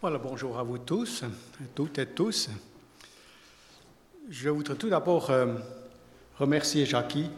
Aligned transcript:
Voilà, 0.00 0.16
bonjour 0.16 0.58
à 0.58 0.62
vous 0.62 0.78
tous, 0.78 1.24
toutes 1.74 1.98
et 1.98 2.06
tous. 2.06 2.48
Je 4.30 4.48
voudrais 4.48 4.76
tout 4.76 4.88
d'abord 4.88 5.28
euh, 5.28 5.56
remercier 6.38 6.86
Jackie 6.86 7.30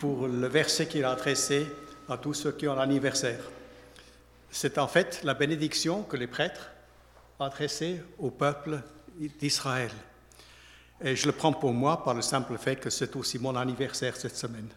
pour 0.00 0.26
le 0.26 0.48
verset 0.48 0.88
qu'il 0.88 1.04
a 1.04 1.12
adressé 1.12 1.64
à 2.08 2.16
tous 2.16 2.34
ceux 2.34 2.50
qui 2.50 2.66
ont 2.66 2.74
l'anniversaire. 2.74 3.38
C'est 4.50 4.78
en 4.78 4.88
fait 4.88 5.20
la 5.22 5.34
bénédiction 5.34 6.02
que 6.02 6.16
les 6.16 6.26
prêtres 6.26 6.72
adressaient 7.38 8.02
au 8.18 8.30
peuple 8.30 8.80
d'Israël. 9.38 9.92
Et 11.04 11.14
je 11.14 11.26
le 11.26 11.32
prends 11.32 11.52
pour 11.52 11.72
moi 11.72 12.02
par 12.02 12.14
le 12.14 12.22
simple 12.22 12.58
fait 12.58 12.80
que 12.80 12.90
c'est 12.90 13.14
aussi 13.14 13.38
mon 13.38 13.54
anniversaire 13.54 14.16
cette 14.16 14.36
semaine. 14.36 14.70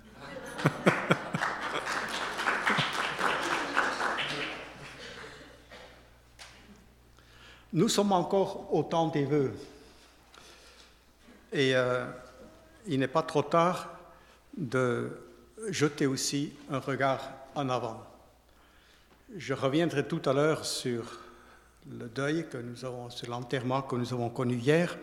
Nous 7.76 7.90
sommes 7.90 8.14
encore 8.14 8.74
au 8.74 8.84
temps 8.84 9.10
des 9.10 9.26
vœux. 9.26 9.54
Et 11.52 11.76
euh, 11.76 12.06
il 12.88 13.02
n'est 13.02 13.10
pas 13.10 13.22
trop 13.22 13.42
tard 13.42 13.90
de 14.56 15.12
jeter 15.68 16.08
aussi 16.08 16.54
un 16.72 16.80
regard 16.80 17.20
en 17.54 17.68
avant. 17.68 18.02
Je 19.36 19.54
reviendrai 19.54 20.08
tout 20.08 20.22
à 20.24 20.32
l'heure 20.32 20.66
sur 20.66 21.20
le 21.92 22.08
deuil 22.08 22.48
que 22.48 22.58
nous 22.58 22.86
avons, 22.86 23.10
sur 23.10 23.30
l'enterrement 23.30 23.82
que 23.82 23.98
nous 23.98 24.14
avons 24.14 24.30
connu 24.30 24.56
hier. 24.56 24.98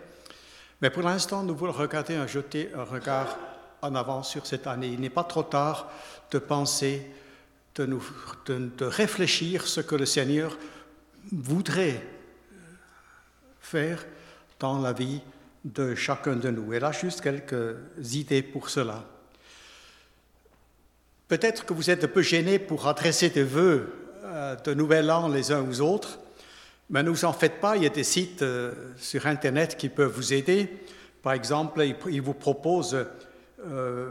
Mais 0.81 0.89
pour 0.89 1.03
l'instant, 1.03 1.43
nous 1.43 1.55
voulons 1.55 1.73
regarder 1.73 2.27
jeter 2.27 2.71
un 2.75 2.85
regard 2.85 3.37
en 3.83 3.95
avant 3.95 4.23
sur 4.23 4.47
cette 4.47 4.67
année. 4.67 4.89
Il 4.89 5.01
n'est 5.01 5.11
pas 5.11 5.25
trop 5.25 5.43
tard 5.43 5.91
de 6.31 6.39
penser, 6.39 7.07
de, 7.75 7.85
nous, 7.85 8.03
de 8.47 8.85
réfléchir 8.87 9.67
ce 9.67 9.83
que 9.83 9.95
le 9.95 10.07
Seigneur 10.07 10.57
voudrait 11.31 12.03
faire 13.63 14.05
dans 14.59 14.79
la 14.79 14.93
vie 14.93 15.23
de 15.65 15.95
chacun 15.95 16.37
de 16.37 16.51
nous. 16.51 16.75
Et 16.75 16.81
là, 16.81 16.93
juste 16.93 17.21
quelques 17.21 17.77
idées 18.13 18.43
pour 18.43 18.69
cela. 18.69 19.05
Peut-être 21.29 21.65
que 21.65 21.73
vous 21.73 21.89
êtes 21.89 22.05
un 22.05 22.09
peu 22.09 22.21
gêné 22.21 22.59
pour 22.59 22.87
adresser 22.87 23.31
des 23.31 23.45
vœux 23.45 23.91
euh, 24.25 24.57
de 24.57 24.75
nouvel 24.75 25.11
an 25.11 25.29
les 25.29 25.51
uns 25.51 25.67
aux 25.67 25.81
autres, 25.81 26.19
mais 26.91 27.03
ne 27.03 27.11
vous 27.11 27.25
en 27.25 27.33
faites 27.33 27.61
pas, 27.61 27.77
il 27.77 27.85
y 27.85 27.87
a 27.87 27.91
des 27.91 28.05
sites 28.05 28.43
euh, 28.43 28.73
sur 28.99 29.27
Internet 29.27 29.77
qui 29.77 29.89
peuvent 29.89 30.13
vous 30.13 30.35
aider. 30.35 30.69
Par 31.23 31.33
exemple, 31.33 31.83
ils 32.11 32.21
vous 32.21 32.35
proposent 32.35 33.07
euh, 33.67 34.11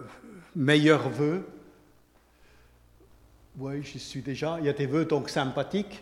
meilleurs 0.55 1.09
vœux. 1.09 1.45
Oui, 3.57 3.83
je 3.83 3.97
suis 3.97 4.21
déjà. 4.21 4.57
Il 4.59 4.65
y 4.65 4.69
a 4.69 4.73
des 4.73 4.85
vœux 4.85 5.05
donc 5.05 5.29
sympathiques. 5.29 6.01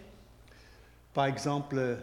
Par 1.14 1.26
exemple, 1.26 1.98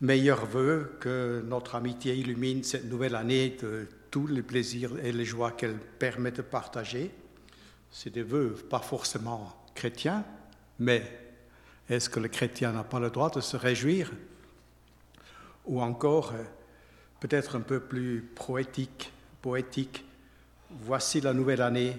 meilleurs 0.00 0.46
vœux 0.46 0.96
que 1.00 1.42
notre 1.46 1.74
amitié 1.74 2.14
illumine 2.14 2.62
cette 2.64 2.84
nouvelle 2.86 3.14
année 3.14 3.56
de 3.62 3.88
tous 4.10 4.26
les 4.26 4.42
plaisirs 4.42 4.92
et 5.02 5.12
les 5.12 5.24
joies 5.24 5.52
qu'elle 5.52 5.78
permet 5.78 6.30
de 6.30 6.42
partager. 6.42 7.10
C'est 7.90 8.10
des 8.10 8.22
vœux 8.22 8.54
pas 8.68 8.80
forcément 8.80 9.54
chrétiens, 9.74 10.24
mais 10.78 11.02
est-ce 11.88 12.08
que 12.08 12.20
le 12.20 12.28
chrétien 12.28 12.72
n'a 12.72 12.84
pas 12.84 13.00
le 13.00 13.10
droit 13.10 13.30
de 13.30 13.40
se 13.40 13.56
réjouir? 13.56 14.10
Ou 15.66 15.80
encore, 15.80 16.32
euh, 16.32 16.42
peut-être 17.20 17.56
un 17.56 17.60
peu 17.60 17.80
plus 17.80 18.22
poétique, 19.42 20.04
voici 20.70 21.20
la 21.20 21.32
nouvelle 21.32 21.62
année 21.62 21.96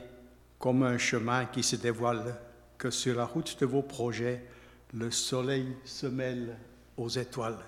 comme 0.59 0.83
un 0.83 0.97
chemin 0.97 1.45
qui 1.45 1.63
se 1.63 1.75
dévoile, 1.75 2.35
que 2.77 2.89
sur 2.89 3.15
la 3.15 3.25
route 3.25 3.59
de 3.59 3.65
vos 3.65 3.81
projets, 3.81 4.43
le 4.93 5.11
soleil 5.11 5.75
se 5.85 6.07
mêle 6.07 6.57
aux 6.97 7.09
étoiles. 7.09 7.59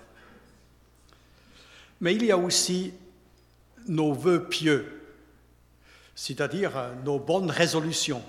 Mais 2.00 2.14
il 2.14 2.24
y 2.24 2.30
a 2.30 2.38
aussi 2.38 2.92
nos 3.86 4.12
voeux 4.12 4.44
pieux, 4.44 5.02
c'est-à-dire 6.14 6.76
euh, 6.76 6.94
nos 7.04 7.18
bonnes 7.18 7.50
résolutions. 7.50 8.22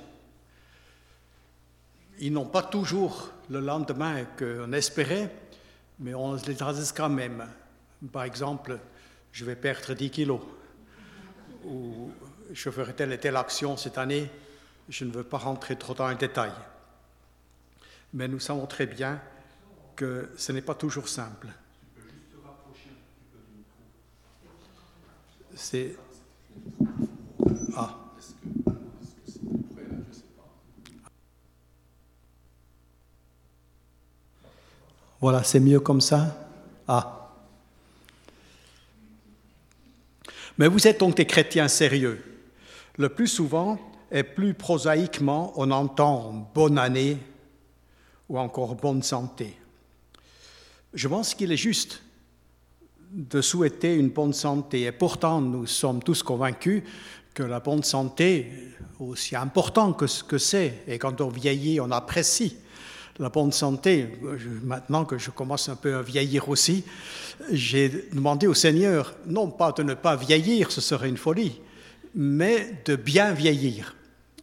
Ils 2.19 2.33
n'ont 2.33 2.45
pas 2.45 2.63
toujours 2.63 3.31
le 3.49 3.59
lendemain 3.59 4.25
qu'on 4.38 4.73
espérait, 4.73 5.33
mais 5.99 6.13
on 6.13 6.33
les 6.33 6.61
adresse 6.61 6.91
quand 6.91 7.09
même. 7.09 7.47
Par 8.11 8.23
exemple, 8.23 8.79
je 9.31 9.45
vais 9.45 9.55
perdre 9.55 9.94
10 9.94 10.09
kilos, 10.09 10.41
ou 11.65 12.11
je 12.51 12.69
ferai 12.69 12.94
telle 12.94 13.13
et 13.13 13.19
telle 13.19 13.38
action 13.38 13.77
cette 13.77 13.97
année. 13.97 14.29
Je 14.88 15.05
ne 15.05 15.11
veux 15.11 15.23
pas 15.23 15.38
rentrer 15.38 15.75
trop 15.75 15.94
dans 15.94 16.07
les 16.07 16.15
détails. 16.15 16.51
Mais 18.13 18.27
nous 18.27 18.39
savons 18.39 18.65
très 18.65 18.88
bien 18.88 19.21
que 19.95 20.29
ce 20.35 20.51
n'est 20.51 20.63
pas 20.63 20.73
toujours 20.73 21.07
simple. 21.07 21.47
C'est. 25.59 25.95
Ah. 27.75 27.95
Voilà, 35.19 35.43
c'est 35.43 35.59
mieux 35.59 35.81
comme 35.81 36.01
ça 36.01 36.49
Ah. 36.87 37.35
Mais 40.57 40.67
vous 40.67 40.87
êtes 40.87 40.99
donc 40.99 41.15
des 41.15 41.25
chrétiens 41.25 41.67
sérieux. 41.67 42.23
Le 42.97 43.09
plus 43.09 43.27
souvent 43.27 43.77
et 44.11 44.23
plus 44.23 44.53
prosaïquement, 44.53 45.53
on 45.55 45.71
entend 45.71 46.49
bonne 46.53 46.77
année 46.77 47.17
ou 48.27 48.39
encore 48.39 48.75
bonne 48.75 49.03
santé. 49.03 49.57
Je 50.93 51.07
pense 51.07 51.35
qu'il 51.35 51.51
est 51.51 51.57
juste 51.57 52.01
de 53.11 53.41
souhaiter 53.41 53.95
une 53.95 54.09
bonne 54.09 54.33
santé. 54.33 54.83
Et 54.83 54.91
pourtant, 54.91 55.41
nous 55.41 55.65
sommes 55.65 56.01
tous 56.03 56.23
convaincus 56.23 56.83
que 57.33 57.43
la 57.43 57.59
bonne 57.59 57.83
santé, 57.83 58.51
aussi 58.99 59.35
important 59.35 59.93
que 59.93 60.07
ce 60.07 60.23
que 60.23 60.37
c'est, 60.37 60.83
et 60.87 60.97
quand 60.97 61.21
on 61.21 61.29
vieillit, 61.29 61.79
on 61.79 61.91
apprécie 61.91 62.57
la 63.17 63.29
bonne 63.29 63.51
santé. 63.51 64.09
Maintenant 64.63 65.05
que 65.05 65.17
je 65.17 65.29
commence 65.29 65.69
un 65.69 65.75
peu 65.75 65.95
à 65.95 66.01
vieillir 66.01 66.49
aussi, 66.49 66.83
j'ai 67.51 67.89
demandé 68.13 68.47
au 68.47 68.53
Seigneur, 68.53 69.15
non 69.25 69.49
pas 69.49 69.71
de 69.71 69.83
ne 69.83 69.93
pas 69.93 70.15
vieillir, 70.15 70.71
ce 70.71 70.81
serait 70.81 71.09
une 71.09 71.17
folie, 71.17 71.59
mais 72.15 72.81
de 72.85 72.95
bien 72.95 73.33
vieillir. 73.33 73.95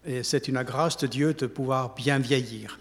Et 0.05 0.23
c'est 0.23 0.49
une 0.49 0.63
grâce 0.63 0.97
de 0.99 1.07
Dieu 1.07 1.35
de 1.35 1.47
pouvoir 1.47 1.95
bien 1.95 2.19
vieillir 2.19 2.79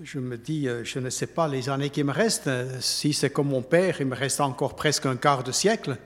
je 0.00 0.18
me 0.18 0.36
dis, 0.36 0.68
euh, 0.68 0.84
je 0.84 0.98
ne 0.98 1.08
sais 1.08 1.26
pas 1.26 1.48
les 1.48 1.68
années 1.68 1.90
qui 1.90 2.04
me 2.04 2.12
restent. 2.12 2.48
Euh, 2.48 2.80
si 2.80 3.12
c'est 3.12 3.30
comme 3.30 3.48
mon 3.48 3.62
père, 3.62 4.00
il 4.00 4.06
me 4.06 4.14
reste 4.14 4.40
encore 4.40 4.76
presque 4.76 5.06
un 5.06 5.16
quart 5.16 5.42
de 5.42 5.52
siècle, 5.52 5.96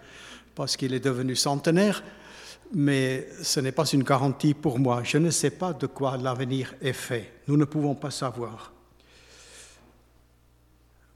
parce 0.54 0.76
qu'il 0.76 0.94
est 0.94 1.04
devenu 1.04 1.34
centenaire. 1.34 2.02
Mais 2.72 3.26
ce 3.42 3.58
n'est 3.58 3.72
pas 3.72 3.86
une 3.86 4.04
garantie 4.04 4.54
pour 4.54 4.78
moi. 4.78 5.02
Je 5.02 5.18
ne 5.18 5.30
sais 5.30 5.50
pas 5.50 5.72
de 5.72 5.86
quoi 5.86 6.16
l'avenir 6.16 6.74
est 6.80 6.92
fait. 6.92 7.32
Nous 7.48 7.56
ne 7.56 7.64
pouvons 7.64 7.96
pas 7.96 8.12
savoir. 8.12 8.72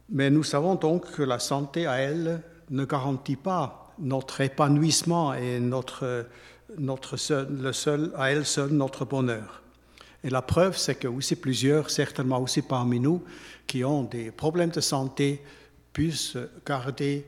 Mais 0.09 0.31
nous 0.31 0.43
savons 0.43 0.75
donc 0.75 1.13
que 1.13 1.23
la 1.23 1.39
santé 1.39 1.87
à 1.87 1.99
elle 1.99 2.43
ne 2.71 2.85
garantit 2.85 3.37
pas 3.37 3.95
notre 4.01 4.41
épanouissement 4.41 5.33
et 5.33 5.61
notre, 5.61 6.27
notre 6.77 7.17
le 7.49 7.73
seul, 7.73 8.13
à 8.17 8.33
elle 8.33 8.45
seule 8.45 8.71
notre 8.71 9.05
bonheur. 9.05 9.64
Et 10.25 10.31
la 10.31 10.41
preuve, 10.41 10.79
c'est 10.79 10.95
que 10.95 11.07
aussi 11.07 11.37
plusieurs, 11.37 11.91
certainement 11.91 12.41
aussi 12.41 12.63
parmi 12.63 12.99
nous, 12.99 13.23
qui 13.67 13.85
ont 13.85 14.03
des 14.03 14.31
problèmes 14.31 14.71
de 14.71 14.81
santé, 14.81 15.43
puissent 15.93 16.39
garder 16.67 17.27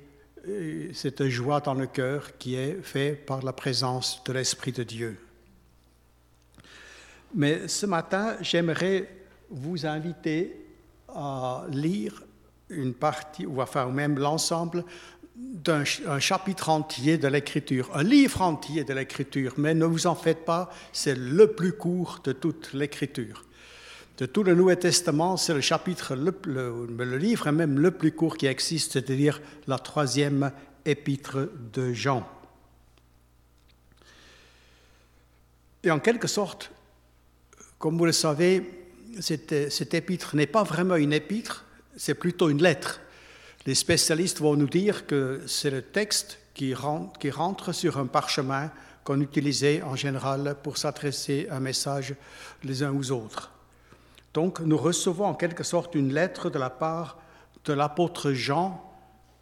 euh, 0.49 0.89
cette 0.95 1.29
joie 1.29 1.61
dans 1.61 1.75
le 1.75 1.87
cœur 1.87 2.39
qui 2.39 2.55
est 2.55 2.83
faite 2.83 3.27
par 3.27 3.43
la 3.43 3.53
présence 3.53 4.23
de 4.25 4.33
l'Esprit 4.33 4.73
de 4.73 4.83
Dieu. 4.83 5.19
Mais 7.34 7.69
ce 7.69 7.84
matin, 7.84 8.39
j'aimerais 8.41 9.09
vous 9.51 9.84
inviter 9.84 10.65
à 11.09 11.67
lire 11.69 12.23
une 12.71 12.95
partie, 12.95 13.45
ou 13.45 13.61
enfin 13.61 13.87
même 13.91 14.19
l'ensemble 14.19 14.84
d'un 15.36 15.84
chapitre 15.84 16.71
entier 16.71 17.18
de 17.18 17.28
l'Écriture, 17.28 17.91
un 17.94 18.03
livre 18.03 18.41
entier 18.41 18.84
de 18.84 18.94
l'Écriture, 18.94 19.53
mais 19.59 19.74
ne 19.74 19.84
vous 19.84 20.06
en 20.06 20.15
faites 20.15 20.44
pas, 20.44 20.71
c'est 20.92 21.16
le 21.16 21.53
plus 21.53 21.72
court 21.72 22.21
de 22.24 22.33
toute 22.33 22.72
l'Écriture. 22.72 23.44
De 24.16 24.24
tout 24.24 24.42
le 24.42 24.54
Nouveau 24.54 24.74
Testament, 24.77 25.36
c'est 25.36 25.53
le 25.53 25.60
chapitre, 25.60 26.15
le, 26.15 26.33
le, 26.86 27.18
livre 27.18 27.50
même 27.50 27.78
le 27.78 27.91
plus 27.91 28.12
court 28.12 28.38
qui 28.38 28.47
existe, 28.47 28.92
c'est-à-dire 28.92 29.42
la 29.66 29.78
troisième 29.78 30.53
épître 30.86 31.50
de 31.74 31.92
Jean. 31.92 32.27
Et 35.82 35.91
en 35.91 35.98
quelque 35.98 36.28
sorte, 36.28 36.71
comme 37.78 37.98
vous 37.98 38.06
le 38.06 38.12
savez, 38.12 38.62
cette, 39.21 39.71
cette 39.71 39.92
épître 39.92 40.34
n'est 40.34 40.47
pas 40.47 40.62
vraiment 40.62 40.97
une 40.97 41.12
épître, 41.12 41.66
c'est 41.97 42.15
plutôt 42.15 42.48
une 42.48 42.62
lettre. 42.62 43.00
Les 43.66 43.74
spécialistes 43.74 44.39
vont 44.39 44.54
nous 44.54 44.68
dire 44.68 45.07
que 45.07 45.42
c'est 45.47 45.71
le 45.71 45.83
texte 45.83 46.39
qui 46.54 46.72
rentre, 46.72 47.72
sur 47.72 47.98
un 47.98 48.07
parchemin 48.07 48.71
qu'on 49.03 49.21
utilisait 49.21 49.83
en 49.83 49.97
général 49.97 50.57
pour 50.63 50.78
s'adresser 50.78 51.48
un 51.51 51.59
message 51.59 52.15
les 52.63 52.84
uns 52.84 52.95
aux 52.97 53.10
autres. 53.10 53.51
Donc 54.34 54.60
nous 54.60 54.77
recevons 54.77 55.24
en 55.24 55.34
quelque 55.34 55.65
sorte 55.65 55.97
une 55.97 56.15
lettre 56.15 56.48
de 56.48 56.59
la 56.60 56.71
part 56.71 57.18
de 57.65 57.72
l'apôtre 57.72 58.33
Jean, 58.33 58.83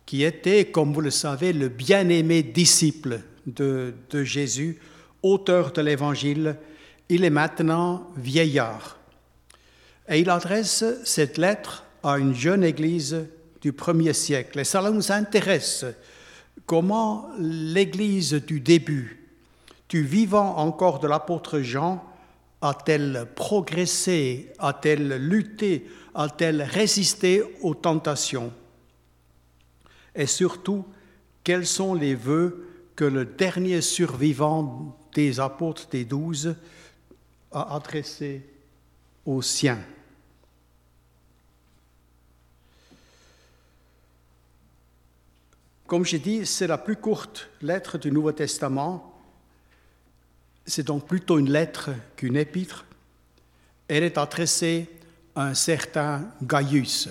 qui 0.06 0.22
était, 0.22 0.66
comme 0.66 0.94
vous 0.94 1.02
le 1.02 1.10
savez, 1.10 1.52
le 1.52 1.68
bien-aimé 1.68 2.42
disciple 2.42 3.20
de 3.46 3.94
Jésus, 4.12 4.80
auteur 5.22 5.70
de 5.72 5.82
l'Évangile. 5.82 6.56
Il 7.10 7.24
est 7.24 7.30
maintenant 7.30 8.10
vieillard. 8.16 8.96
Et 10.08 10.20
il 10.20 10.30
adresse 10.30 10.84
cette 11.04 11.36
lettre 11.36 11.84
à 12.02 12.18
une 12.18 12.34
jeune 12.34 12.64
église 12.64 13.26
du 13.64 13.72
premier 13.72 14.12
siècle. 14.12 14.58
Et 14.58 14.64
ça 14.64 14.82
nous 14.90 15.10
intéresse. 15.10 15.86
Comment 16.66 17.30
l'église 17.38 18.34
du 18.34 18.60
début, 18.60 19.26
du 19.88 20.04
vivant 20.04 20.58
encore 20.58 20.98
de 20.98 21.08
l'apôtre 21.08 21.60
Jean, 21.60 22.04
a-t-elle 22.60 23.26
progressé, 23.34 24.52
a-t-elle 24.58 25.16
lutté, 25.16 25.86
a-t-elle 26.14 26.60
résisté 26.60 27.42
aux 27.62 27.74
tentations? 27.74 28.52
Et 30.14 30.26
surtout, 30.26 30.84
quels 31.42 31.66
sont 31.66 31.94
les 31.94 32.14
vœux 32.14 32.68
que 32.94 33.06
le 33.06 33.24
dernier 33.24 33.80
survivant 33.80 34.94
des 35.14 35.40
apôtres 35.40 35.88
des 35.88 36.04
douze 36.04 36.54
a 37.50 37.74
adressés 37.74 38.42
aux 39.24 39.40
siens? 39.40 39.80
Comme 45.86 46.06
j'ai 46.06 46.18
dit, 46.18 46.46
c'est 46.46 46.66
la 46.66 46.78
plus 46.78 46.96
courte 46.96 47.50
lettre 47.60 47.98
du 47.98 48.10
Nouveau 48.10 48.32
Testament. 48.32 49.20
C'est 50.64 50.86
donc 50.86 51.06
plutôt 51.06 51.38
une 51.38 51.50
lettre 51.50 51.90
qu'une 52.16 52.36
épître. 52.36 52.86
Elle 53.86 54.02
est 54.02 54.16
adressée 54.16 54.88
à 55.34 55.48
un 55.48 55.54
certain 55.54 56.26
Gaius. 56.42 57.10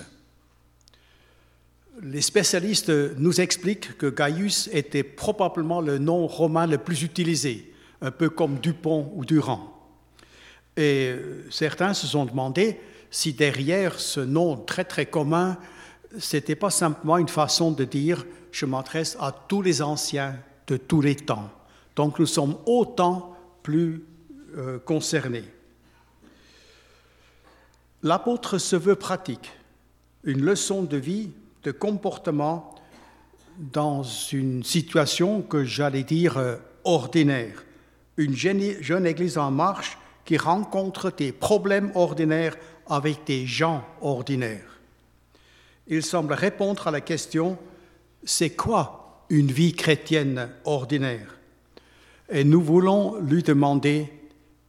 Les 2.02 2.20
spécialistes 2.20 2.90
nous 2.90 3.40
expliquent 3.40 3.96
que 3.96 4.06
Gaius 4.06 4.68
était 4.72 5.04
probablement 5.04 5.80
le 5.80 5.98
nom 5.98 6.26
romain 6.26 6.66
le 6.66 6.78
plus 6.78 7.04
utilisé, 7.04 7.72
un 8.00 8.10
peu 8.10 8.28
comme 8.28 8.58
Dupont 8.58 9.12
ou 9.14 9.24
Durand. 9.24 9.70
Et 10.76 11.14
certains 11.48 11.94
se 11.94 12.08
sont 12.08 12.24
demandé 12.24 12.80
si 13.08 13.34
derrière 13.34 14.00
ce 14.00 14.18
nom 14.18 14.56
très 14.56 14.82
très 14.82 15.06
commun, 15.06 15.58
c'était 16.18 16.56
pas 16.56 16.70
simplement 16.70 17.18
une 17.18 17.28
façon 17.28 17.70
de 17.70 17.84
dire 17.84 18.24
je 18.52 18.66
m'adresse 18.66 19.16
à 19.20 19.32
tous 19.32 19.62
les 19.62 19.82
anciens 19.82 20.36
de 20.66 20.76
tous 20.76 21.00
les 21.00 21.16
temps. 21.16 21.50
Donc 21.96 22.18
nous 22.18 22.26
sommes 22.26 22.56
autant 22.66 23.36
plus 23.62 24.04
euh, 24.56 24.78
concernés. 24.78 25.44
L'apôtre 28.02 28.58
se 28.58 28.76
veut 28.76 28.96
pratique, 28.96 29.50
une 30.24 30.44
leçon 30.44 30.82
de 30.82 30.96
vie, 30.96 31.30
de 31.62 31.72
comportement 31.72 32.74
dans 33.58 34.02
une 34.02 34.62
situation 34.62 35.42
que 35.42 35.64
j'allais 35.64 36.02
dire 36.02 36.38
euh, 36.38 36.56
ordinaire. 36.84 37.64
Une 38.16 38.36
jeune 38.36 39.06
église 39.06 39.38
en 39.38 39.50
marche 39.50 39.98
qui 40.24 40.36
rencontre 40.36 41.10
des 41.10 41.32
problèmes 41.32 41.90
ordinaires 41.94 42.56
avec 42.88 43.24
des 43.26 43.46
gens 43.46 43.84
ordinaires. 44.00 44.73
Il 45.86 46.02
semble 46.02 46.32
répondre 46.32 46.86
à 46.86 46.90
la 46.90 47.00
question 47.00 47.58
c'est 48.24 48.50
quoi 48.50 49.26
une 49.28 49.52
vie 49.52 49.74
chrétienne 49.74 50.50
ordinaire? 50.64 51.38
Et 52.30 52.44
nous 52.44 52.62
voulons 52.62 53.20
lui 53.20 53.42
demander, 53.42 54.10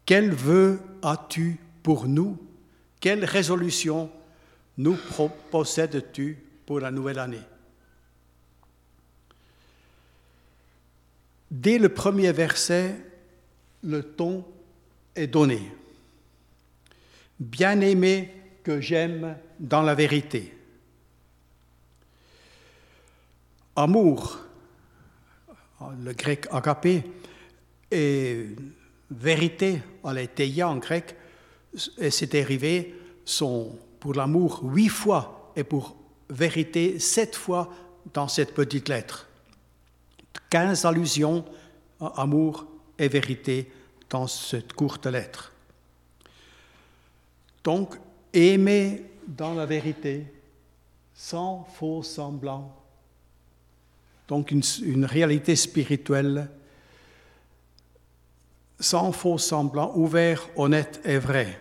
quel 0.06 0.32
vœu 0.32 0.80
as-tu 1.02 1.58
pour 1.84 2.08
nous? 2.08 2.38
Quelle 3.00 3.24
résolution 3.24 4.10
nous 4.78 4.98
possèdes-tu 5.52 6.38
pour 6.66 6.80
la 6.80 6.92
nouvelle 6.92 7.20
année? 7.20 7.42
Dès 11.50 11.78
le 11.78 11.90
premier 11.90 12.32
verset, 12.34 12.96
le 13.84 14.04
ton 14.04 14.44
est 15.16 15.28
donné. 15.28 15.62
Bien-aimé 17.40 18.34
que 18.64 18.82
j'aime 18.82 19.38
dans 19.60 19.82
la 19.82 19.96
vérité. 19.96 20.54
Amour, 23.76 24.40
le 26.00 26.14
grec 26.14 26.48
agapé, 26.52 27.04
et 27.92 28.48
vérité, 29.12 29.82
aletheia 30.04 30.68
en 30.68 30.78
grec, 30.78 31.16
et 31.98 32.10
ces 32.10 32.28
dérivés 32.28 32.96
sont 33.26 33.78
pour 34.00 34.14
l'amour 34.14 34.62
huit 34.64 34.90
fois 34.90 35.52
et 35.56 35.64
pour 35.64 35.96
vérité 36.30 37.00
sept 37.00 37.36
fois 37.36 37.70
dans 38.14 38.28
cette 38.28 38.54
petite 38.54 38.90
lettre. 38.90 39.28
Quinze 40.50 40.86
allusions 40.86 41.46
à 42.00 42.22
amour 42.22 42.66
et 42.98 43.08
vérité 43.08 43.72
dans 44.10 44.28
cette 44.28 44.74
courte 44.74 45.06
lettre. 45.06 45.52
Donc, 47.64 47.96
aimer 48.32 49.04
dans 49.28 49.54
la 49.54 49.66
vérité, 49.66 50.26
sans 51.14 51.64
faux 51.64 52.04
semblant, 52.04 52.85
donc 54.28 54.52
une, 54.52 55.06
réalité 55.06 55.56
spirituelle 55.56 56.50
sans 58.80 59.12
faux 59.12 59.38
semblant, 59.38 59.94
ouvert, 59.96 60.50
honnête 60.56 61.00
et 61.06 61.18
vrai. 61.18 61.60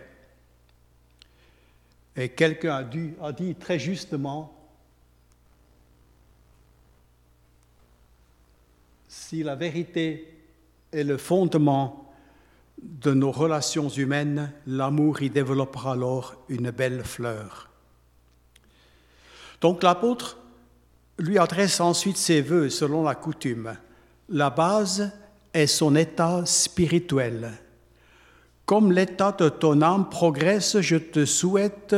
Et 2.15 2.29
quelqu'un 2.29 2.87
a 3.21 3.31
dit 3.31 3.55
très 3.55 3.79
justement, 3.79 4.55
si 9.07 9.43
la 9.43 9.55
vérité 9.55 10.33
est 10.91 11.03
le 11.03 11.17
fondement 11.17 12.13
de 12.81 13.13
nos 13.13 13.31
relations 13.31 13.89
humaines, 13.89 14.51
l'amour 14.67 15.21
y 15.21 15.29
développera 15.29 15.93
alors 15.93 16.35
une 16.49 16.71
belle 16.71 17.03
fleur. 17.03 17.69
Donc 19.61 19.83
l'apôtre 19.83 20.37
lui 21.17 21.37
adresse 21.37 21.79
ensuite 21.79 22.17
ses 22.17 22.41
voeux 22.41 22.69
selon 22.69 23.03
la 23.03 23.15
coutume. 23.15 23.75
La 24.29 24.49
base 24.49 25.11
est 25.53 25.67
son 25.67 25.95
état 25.95 26.45
spirituel. 26.45 27.53
Comme 28.65 28.91
l'état 28.91 29.31
de 29.31 29.49
ton 29.49 29.81
âme 29.81 30.09
progresse, 30.09 30.79
je 30.81 30.97
te 30.97 31.25
souhaite 31.25 31.95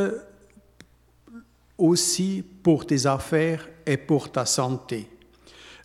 aussi 1.77 2.43
pour 2.63 2.85
tes 2.85 3.05
affaires 3.05 3.67
et 3.85 3.97
pour 3.97 4.31
ta 4.31 4.45
santé. 4.45 5.09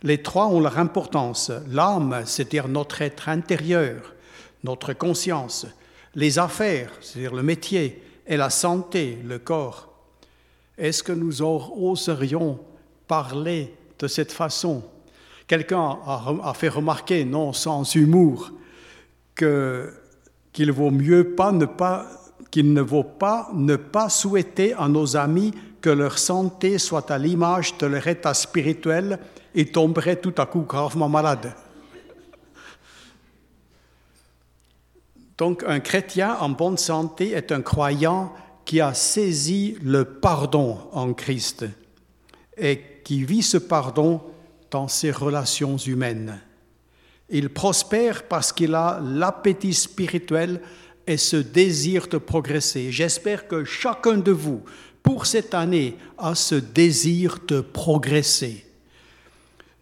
Les 0.01 0.21
trois 0.21 0.47
ont 0.47 0.59
leur 0.59 0.77
importance. 0.77 1.51
L'âme, 1.69 2.23
c'est-à-dire 2.25 2.67
notre 2.67 3.01
être 3.01 3.29
intérieur, 3.29 4.13
notre 4.63 4.93
conscience. 4.93 5.65
Les 6.15 6.39
affaires, 6.39 6.91
c'est-à-dire 6.99 7.33
le 7.33 7.43
métier, 7.43 8.03
et 8.27 8.37
la 8.37 8.49
santé, 8.49 9.17
le 9.23 9.39
corps. 9.39 9.89
Est-ce 10.77 11.03
que 11.03 11.11
nous 11.11 11.41
oserions 11.41 12.59
parler 13.07 13.73
de 13.99 14.07
cette 14.07 14.31
façon. 14.31 14.83
Quelqu'un 15.47 15.99
a, 16.05 16.53
fait 16.55 16.69
remarquer, 16.69 17.25
non 17.25 17.53
sans 17.53 17.95
humour, 17.95 18.51
qu'il 19.35 20.71
vaut 20.71 20.91
mieux 20.91 21.35
pas 21.35 21.51
ne 21.51 21.65
pas 21.65 22.07
qu'il 22.51 22.71
ne 22.71 22.81
vaut 22.81 23.03
pas 23.03 23.49
ne 23.53 23.75
pas 23.75 24.09
souhaiter 24.09 24.73
à 24.73 24.87
nos 24.87 25.17
amis 25.17 25.53
que 25.81 25.89
leur 25.89 26.19
santé 26.19 26.77
soit 26.77 27.09
à 27.09 27.17
l'image 27.17 27.75
de 27.79 27.87
leur 27.87 28.05
état 28.05 28.35
spirituel 28.35 29.17
et 29.55 29.65
tomberait 29.65 30.17
tout 30.17 30.35
à 30.37 30.45
coup 30.45 30.61
gravement 30.61 31.09
malade. 31.09 31.55
Donc 35.37 35.63
un 35.67 35.79
chrétien 35.79 36.37
en 36.39 36.49
bonne 36.49 36.77
santé 36.77 37.31
est 37.31 37.51
un 37.51 37.61
croyant 37.61 38.33
qui 38.65 38.81
a 38.81 38.93
saisi 38.93 39.77
le 39.81 40.05
pardon 40.05 40.77
en 40.91 41.13
Christ 41.13 41.65
et 42.55 42.81
qui 43.03 43.23
vit 43.23 43.43
ce 43.43 43.57
pardon 43.57 44.21
dans 44.71 44.87
ses 44.87 45.11
relations 45.11 45.77
humaines. 45.77 46.39
Il 47.29 47.49
prospère 47.49 48.23
parce 48.23 48.51
qu'il 48.51 48.75
a 48.75 48.99
l'appétit 49.03 49.73
spirituel 49.73 50.61
et 51.05 51.17
ce 51.17 51.37
désir 51.37 52.07
de 52.07 52.17
progresser. 52.17 52.91
J'espère 52.91 53.47
que 53.47 53.63
chacun 53.65 54.17
de 54.17 54.31
vous, 54.31 54.61
pour 55.01 55.25
cette 55.25 55.53
année, 55.53 55.97
a 56.17 56.35
ce 56.35 56.55
désir 56.55 57.39
de 57.47 57.61
progresser. 57.61 58.65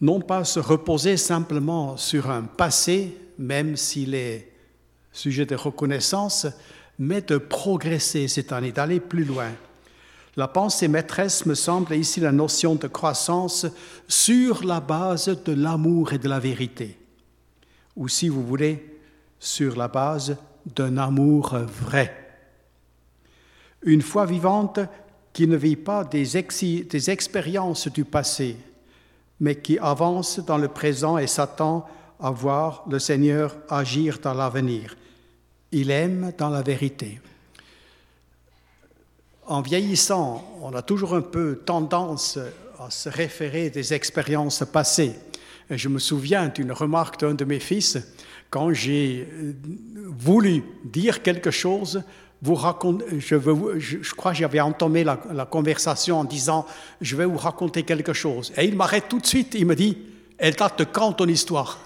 Non 0.02 0.20
pas 0.20 0.44
se 0.44 0.60
reposer 0.60 1.16
simplement 1.16 1.96
sur 1.96 2.30
un 2.30 2.44
passé, 2.44 3.16
même 3.38 3.78
s'il 3.78 4.16
est 4.16 4.52
sujet 5.12 5.46
de 5.46 5.56
reconnaissance, 5.56 6.48
mais 6.98 7.22
de 7.22 7.38
progresser 7.38 8.28
cette 8.28 8.52
année, 8.52 8.72
d'aller 8.72 9.00
plus 9.00 9.26
loin. 9.26 9.52
La 10.38 10.48
pensée 10.48 10.88
maîtresse 10.88 11.46
me 11.46 11.56
semble 11.56 11.94
ici 11.96 12.22
la 12.22 12.32
notion 12.32 12.76
de 12.76 12.88
croissance 12.88 13.66
sur 14.08 14.64
la 14.64 14.80
base 14.80 15.26
de 15.44 15.54
l'amour 15.54 16.14
et 16.14 16.20
de 16.20 16.30
la 16.30 16.40
vérité, 16.40 16.98
ou 17.98 18.08
si 18.08 18.30
vous 18.30 18.46
voulez, 18.46 18.98
sur 19.40 19.76
la 19.76 19.90
base 19.90 20.38
d'un 20.66 20.98
amour 20.98 21.56
vrai. 21.58 22.16
Une 23.82 24.02
foi 24.02 24.26
vivante 24.26 24.80
qui 25.34 25.48
ne 25.48 25.58
vit 25.58 25.76
pas 25.76 26.04
des, 26.04 26.24
des 26.84 27.10
expériences 27.10 27.88
du 27.90 28.06
passé, 28.06 28.56
mais 29.40 29.56
qui 29.56 29.80
avance 29.80 30.40
dans 30.40 30.58
le 30.58 30.68
présent 30.68 31.18
et 31.18 31.28
s'attend 31.28 31.88
à 32.20 32.30
voir 32.30 32.86
le 32.90 33.00
Seigneur 33.00 33.58
agir 33.68 34.20
dans 34.20 34.36
l'avenir. 34.36 34.96
Il 35.72 35.90
aime 35.90 36.32
dans 36.38 36.50
la 36.50 36.62
vérité. 36.62 37.20
En 39.48 39.62
vieillissant, 39.62 40.58
on 40.62 40.74
a 40.74 40.82
toujours 40.82 41.16
un 41.16 41.22
peu 41.22 41.62
tendance 41.66 42.38
à 42.80 42.90
se 42.90 43.10
référer 43.10 43.70
des 43.70 43.94
expériences 43.94 44.64
passées. 44.72 45.14
Je 45.70 45.90
me 45.90 46.00
souviens 46.00 46.48
d'une 46.50 46.72
remarque 46.72 47.20
d'un 47.20 47.34
de 47.34 47.46
mes 47.46 47.60
fils, 47.60 47.98
quand 48.50 48.74
j'ai 48.74 49.28
voulu 50.06 50.64
dire 50.84 51.24
quelque 51.24 51.52
chose, 51.52 52.04
je, 52.44 54.16
crois 54.16 54.32
que 54.32 54.38
j'avais 54.38 54.60
entamé 54.60 55.04
la, 55.04 55.20
la, 55.32 55.46
conversation 55.46 56.20
en 56.20 56.24
disant 56.24 56.66
Je 57.00 57.16
vais 57.16 57.26
vous 57.26 57.38
raconter 57.38 57.84
quelque 57.84 58.14
chose. 58.14 58.52
Et 58.58 58.66
il 58.66 58.76
m'arrête 58.76 59.08
tout 59.10 59.20
de 59.20 59.26
suite, 59.26 59.54
il 59.54 59.66
me 59.66 59.76
dit 59.76 59.98
Elle 60.38 60.56
date 60.56 60.80
de 60.80 60.84
quand 60.84 61.14
ton 61.14 61.28
histoire? 61.28 61.80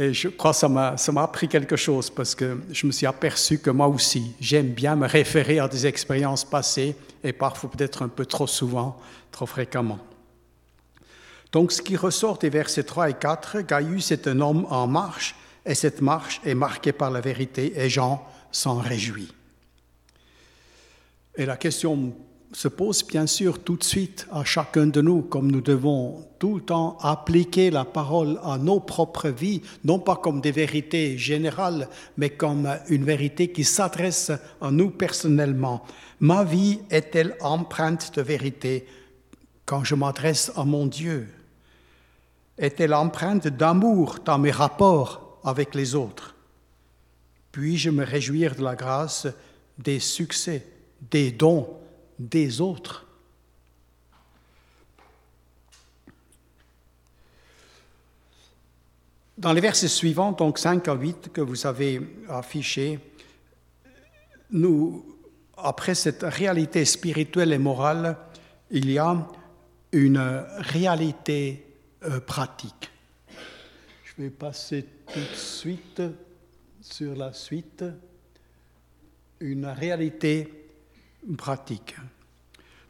Et 0.00 0.14
je 0.14 0.28
crois 0.28 0.52
que 0.52 0.56
ça 0.56 0.68
m'a 1.12 1.22
appris 1.22 1.46
quelque 1.46 1.76
chose 1.76 2.08
parce 2.08 2.34
que 2.34 2.58
je 2.72 2.86
me 2.86 2.90
suis 2.90 3.04
aperçu 3.04 3.58
que 3.58 3.68
moi 3.68 3.86
aussi, 3.86 4.34
j'aime 4.40 4.70
bien 4.70 4.96
me 4.96 5.06
référer 5.06 5.58
à 5.58 5.68
des 5.68 5.86
expériences 5.86 6.42
passées 6.42 6.96
et 7.22 7.34
parfois 7.34 7.70
peut-être 7.70 8.00
un 8.00 8.08
peu 8.08 8.24
trop 8.24 8.46
souvent, 8.46 8.98
trop 9.30 9.44
fréquemment. 9.44 9.98
Donc 11.52 11.70
ce 11.70 11.82
qui 11.82 11.98
ressort 11.98 12.38
des 12.38 12.48
versets 12.48 12.84
3 12.84 13.10
et 13.10 13.14
4, 13.14 13.60
Gaius 13.60 14.10
est 14.10 14.26
un 14.26 14.40
homme 14.40 14.66
en 14.70 14.86
marche 14.86 15.34
et 15.66 15.74
cette 15.74 16.00
marche 16.00 16.40
est 16.46 16.54
marquée 16.54 16.92
par 16.92 17.10
la 17.10 17.20
vérité 17.20 17.78
et 17.78 17.90
Jean 17.90 18.26
s'en 18.50 18.78
réjouit. 18.78 19.34
Et 21.36 21.44
la 21.44 21.58
question 21.58 22.14
se 22.52 22.68
pose 22.68 23.06
bien 23.06 23.26
sûr 23.26 23.62
tout 23.62 23.76
de 23.76 23.84
suite 23.84 24.26
à 24.32 24.44
chacun 24.44 24.86
de 24.86 25.00
nous, 25.00 25.22
comme 25.22 25.50
nous 25.50 25.60
devons 25.60 26.26
tout 26.38 26.56
le 26.56 26.62
temps 26.62 26.98
appliquer 27.00 27.70
la 27.70 27.84
parole 27.84 28.40
à 28.42 28.58
nos 28.58 28.80
propres 28.80 29.28
vies, 29.28 29.62
non 29.84 29.98
pas 29.98 30.16
comme 30.16 30.40
des 30.40 30.50
vérités 30.50 31.16
générales, 31.16 31.88
mais 32.16 32.30
comme 32.30 32.68
une 32.88 33.04
vérité 33.04 33.52
qui 33.52 33.62
s'adresse 33.62 34.32
à 34.60 34.70
nous 34.70 34.90
personnellement. 34.90 35.84
Ma 36.18 36.42
vie 36.42 36.80
est-elle 36.90 37.36
empreinte 37.40 38.16
de 38.16 38.22
vérité 38.22 38.86
quand 39.64 39.84
je 39.84 39.94
m'adresse 39.94 40.50
à 40.56 40.64
mon 40.64 40.86
Dieu? 40.86 41.28
Est-elle 42.58 42.94
empreinte 42.94 43.46
d'amour 43.46 44.18
dans 44.24 44.38
mes 44.38 44.50
rapports 44.50 45.38
avec 45.44 45.74
les 45.74 45.94
autres? 45.94 46.34
Puis-je 47.52 47.90
me 47.90 48.04
réjouir 48.04 48.54
de 48.54 48.62
la 48.62 48.74
grâce, 48.74 49.28
des 49.78 50.00
succès, 50.00 50.66
des 51.10 51.30
dons 51.30 51.79
des 52.20 52.60
autres. 52.60 53.06
Dans 59.38 59.54
les 59.54 59.62
versets 59.62 59.88
suivants, 59.88 60.32
donc 60.32 60.58
5 60.58 60.86
à 60.88 60.94
8 60.94 61.32
que 61.32 61.40
vous 61.40 61.66
avez 61.66 61.98
affichés, 62.28 62.98
nous, 64.50 65.16
après 65.56 65.94
cette 65.94 66.22
réalité 66.22 66.84
spirituelle 66.84 67.54
et 67.54 67.58
morale, 67.58 68.18
il 68.70 68.90
y 68.90 68.98
a 68.98 69.26
une 69.92 70.44
réalité 70.58 71.64
euh, 72.04 72.20
pratique. 72.20 72.90
Je 74.04 74.22
vais 74.22 74.30
passer 74.30 74.84
tout 75.06 75.20
de 75.20 75.36
suite 75.36 76.02
sur 76.82 77.16
la 77.16 77.32
suite. 77.32 77.82
Une 79.40 79.64
réalité 79.64 80.59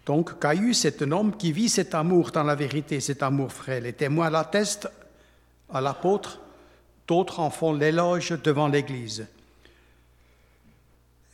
Donc 0.07 0.41
Caius 0.41 0.85
est 0.85 1.03
un 1.03 1.13
homme 1.13 1.37
qui 1.37 1.53
vit 1.53 1.69
cet 1.69 1.95
amour 1.95 2.31
dans 2.31 2.45
la 2.45 2.55
vérité, 2.55 3.01
cet 3.01 3.23
amour 3.23 3.53
frêle. 3.53 3.85
Les 3.85 3.93
témoins 3.93 4.31
l'attestent 4.31 4.89
à 5.69 5.81
l'apôtre, 5.81 6.41
d'autres 7.07 7.41
en 7.41 7.51
font 7.51 7.73
l'éloge 7.73 8.31
devant 8.43 8.69
l'Église. 8.69 9.27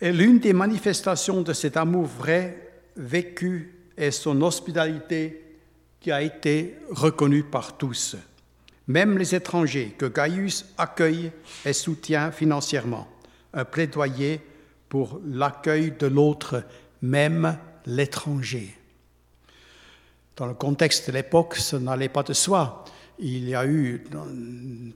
Et 0.00 0.12
l'une 0.12 0.38
des 0.38 0.52
manifestations 0.52 1.42
de 1.42 1.52
cet 1.52 1.76
amour 1.76 2.04
vrai 2.04 2.70
vécu 2.96 3.74
est 3.96 4.10
son 4.10 4.42
hospitalité 4.42 5.42
qui 6.00 6.12
a 6.12 6.20
été 6.20 6.76
reconnue 6.90 7.44
par 7.44 7.78
tous, 7.78 8.16
même 8.86 9.16
les 9.16 9.34
étrangers 9.34 9.94
que 9.96 10.06
Gaius 10.06 10.66
accueille 10.76 11.32
et 11.64 11.72
soutient 11.72 12.30
financièrement. 12.30 13.08
Un 13.54 13.64
plaidoyer 13.64 14.40
pour 14.88 15.20
l'accueil 15.24 15.92
de 15.98 16.06
l'autre 16.06 16.62
même 17.06 17.58
l'étranger. 17.86 18.74
Dans 20.36 20.46
le 20.46 20.54
contexte 20.54 21.08
de 21.08 21.12
l'époque, 21.12 21.56
ce 21.56 21.76
n'allait 21.76 22.10
pas 22.10 22.22
de 22.22 22.34
soi. 22.34 22.84
Il 23.18 23.48
y 23.48 23.54
a 23.54 23.66
eu, 23.66 24.04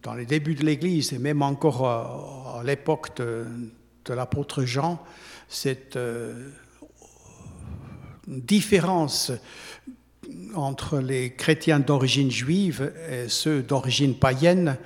dans, 0.02 0.14
les 0.14 0.26
débuts 0.26 0.54
de 0.54 0.64
l'Église, 0.64 1.14
et 1.14 1.18
même 1.18 1.40
encore 1.40 1.88
à, 1.88 2.62
l'époque 2.64 3.16
de, 3.16 3.46
l'apôtre 4.08 4.64
Jean, 4.64 5.02
cette 5.48 5.96
euh, 5.96 6.50
différence 8.26 9.32
entre 10.54 10.98
les 10.98 11.32
chrétiens 11.32 11.80
d'origine 11.80 12.30
juive 12.30 12.92
et 13.10 13.28
ceux 13.28 13.62
d'origine 13.62 14.14
païenne, 14.14 14.76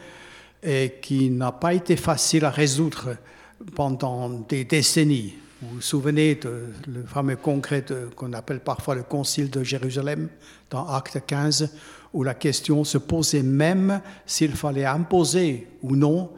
et 0.62 0.94
qui 1.02 1.30
n'a 1.30 1.52
pas 1.52 1.74
été 1.74 1.96
facile 1.96 2.44
à 2.44 2.50
résoudre 2.50 3.16
pendant 3.74 4.28
des 4.30 4.64
décennies. 4.64 5.34
Vous 5.64 5.76
vous 5.76 5.80
souvenez 5.80 6.34
de 6.34 6.66
le 6.86 7.04
fameux 7.04 7.36
congrès 7.36 7.82
qu'on 8.16 8.34
appelle 8.34 8.60
parfois 8.60 8.94
le 8.94 9.02
Concile 9.02 9.48
de 9.48 9.62
Jérusalem 9.62 10.28
dans 10.68 10.86
Acte 10.86 11.24
15, 11.26 11.74
où 12.12 12.22
la 12.22 12.34
question 12.34 12.84
se 12.84 12.98
posait 12.98 13.42
même 13.42 14.02
s'il 14.26 14.52
fallait 14.52 14.84
imposer 14.84 15.66
ou 15.82 15.96
non 15.96 16.30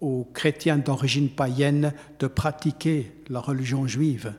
aux 0.00 0.26
chrétiens 0.34 0.78
d'origine 0.78 1.30
païenne 1.30 1.94
de 2.18 2.26
pratiquer 2.26 3.12
la 3.28 3.38
religion 3.38 3.86
juive. 3.86 4.34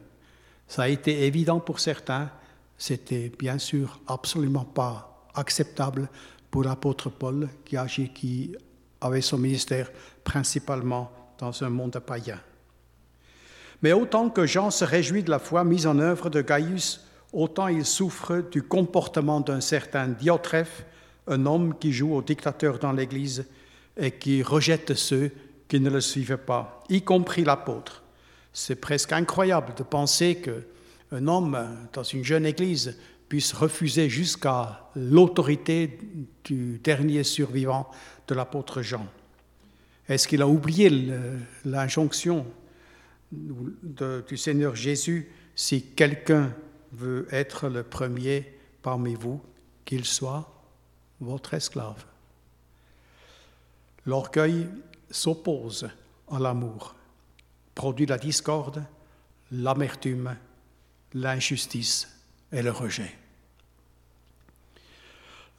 Ça 0.67 0.83
a 0.83 0.87
été 0.89 1.25
évident 1.25 1.61
pour 1.61 1.79
certains, 1.79 2.29
c'était 2.77 3.31
bien 3.39 3.57
sûr 3.57 4.01
absolument 4.07 4.65
pas 4.65 5.25
acceptable 5.35 6.09
pour 6.51 6.65
l'apôtre 6.65 7.09
Paul 7.09 7.47
qui, 7.63 7.77
qui 8.09 8.51
avait 8.99 9.21
son 9.21 9.37
ministère 9.37 9.89
principalement 10.25 11.11
dans 11.39 11.63
un 11.63 11.69
monde 11.69 11.97
païen. 12.05 12.39
Mais 13.83 13.91
autant 13.91 14.29
que 14.29 14.45
Jean 14.45 14.71
se 14.71 14.85
réjouit 14.85 15.23
de 15.23 15.29
la 15.29 15.39
foi 15.39 15.65
mise 15.65 15.85
en 15.87 15.99
œuvre 15.99 16.29
de 16.29 16.41
Gaius, 16.41 17.05
autant 17.33 17.67
il 17.67 17.85
souffre 17.85 18.41
du 18.49 18.63
comportement 18.63 19.41
d'un 19.41 19.59
certain 19.59 20.07
Diotrephe, 20.07 20.85
un 21.27 21.45
homme 21.45 21.77
qui 21.77 21.91
joue 21.91 22.15
au 22.15 22.21
dictateur 22.21 22.79
dans 22.79 22.93
l'Église 22.93 23.45
et 23.97 24.11
qui 24.11 24.41
rejette 24.41 24.93
ceux 24.93 25.31
qui 25.67 25.81
ne 25.81 25.89
le 25.89 25.99
suivent 25.99 26.37
pas, 26.37 26.81
y 26.87 27.01
compris 27.01 27.43
l'apôtre. 27.43 28.03
C'est 28.53 28.75
presque 28.75 29.11
incroyable 29.11 29.73
de 29.75 29.83
penser 29.83 30.41
qu'un 30.41 31.27
homme 31.27 31.57
dans 31.91 32.03
une 32.03 32.23
jeune 32.23 32.45
Église 32.45 32.97
puisse 33.27 33.51
refuser 33.51 34.09
jusqu'à 34.09 34.89
l'autorité 34.95 35.99
du 36.45 36.79
dernier 36.81 37.23
survivant 37.23 37.89
de 38.29 38.35
l'apôtre 38.35 38.81
Jean. 38.81 39.05
Est-ce 40.07 40.27
qu'il 40.27 40.41
a 40.41 40.47
oublié 40.47 40.89
l'injonction 41.65 42.45
du 44.27 44.37
Seigneur 44.37 44.75
Jésus, 44.75 45.29
si 45.55 45.83
quelqu'un 45.83 46.53
veut 46.91 47.27
être 47.31 47.69
le 47.69 47.83
premier 47.83 48.53
parmi 48.81 49.15
vous, 49.15 49.41
qu'il 49.85 50.05
soit 50.05 50.49
votre 51.19 51.53
esclave. 51.53 52.05
L'orgueil 54.05 54.67
s'oppose 55.09 55.89
à 56.31 56.39
l'amour, 56.39 56.95
produit 57.75 58.05
la 58.05 58.17
discorde, 58.17 58.83
l'amertume, 59.51 60.35
l'injustice 61.13 62.09
et 62.51 62.61
le 62.61 62.71
rejet. 62.71 63.15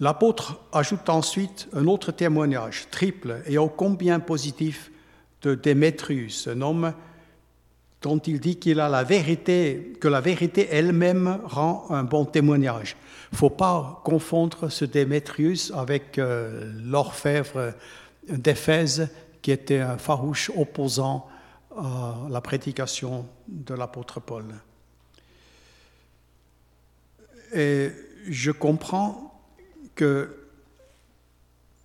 L'apôtre 0.01 0.61
ajoute 0.73 1.09
ensuite 1.09 1.69
un 1.73 1.87
autre 1.87 2.11
témoignage 2.11 2.89
triple 2.91 3.43
et 3.47 3.59
ô 3.59 3.69
combien 3.69 4.19
positif 4.21 4.91
de 5.43 5.55
Démétrius, 5.55 6.49
un 6.49 6.61
homme 6.63 6.93
dont 8.05 8.19
il 8.19 8.39
dit 8.39 8.57
qu'il 8.57 8.81
a 8.81 8.91
la 8.91 9.03
vérité, 9.03 9.95
que 9.99 10.09
la 10.09 10.21
vérité 10.21 10.69
elle-même 10.71 11.41
rend 11.45 11.87
un 11.89 12.05
bon 12.05 12.27
témoignage. 12.27 12.97
Il 13.33 13.37
ne 13.37 13.39
faut 13.39 13.49
pas 13.49 14.03
confondre 14.05 14.69
ce 14.69 14.85
Démétrius 14.85 15.73
avec 15.75 16.19
euh, 16.19 16.71
l'orfèvre 16.85 17.73
d'Éphèse, 18.29 19.09
qui 19.41 19.53
était 19.53 19.79
un 19.79 19.97
farouche 19.97 20.51
opposant 20.55 21.27
à 21.75 22.17
la 22.29 22.43
prédication 22.43 23.27
de 23.49 23.73
l'apôtre 23.73 24.21
Paul. 24.21 24.45
Et 27.55 27.91
je 28.29 28.51
comprends 28.51 29.41
que 29.95 30.29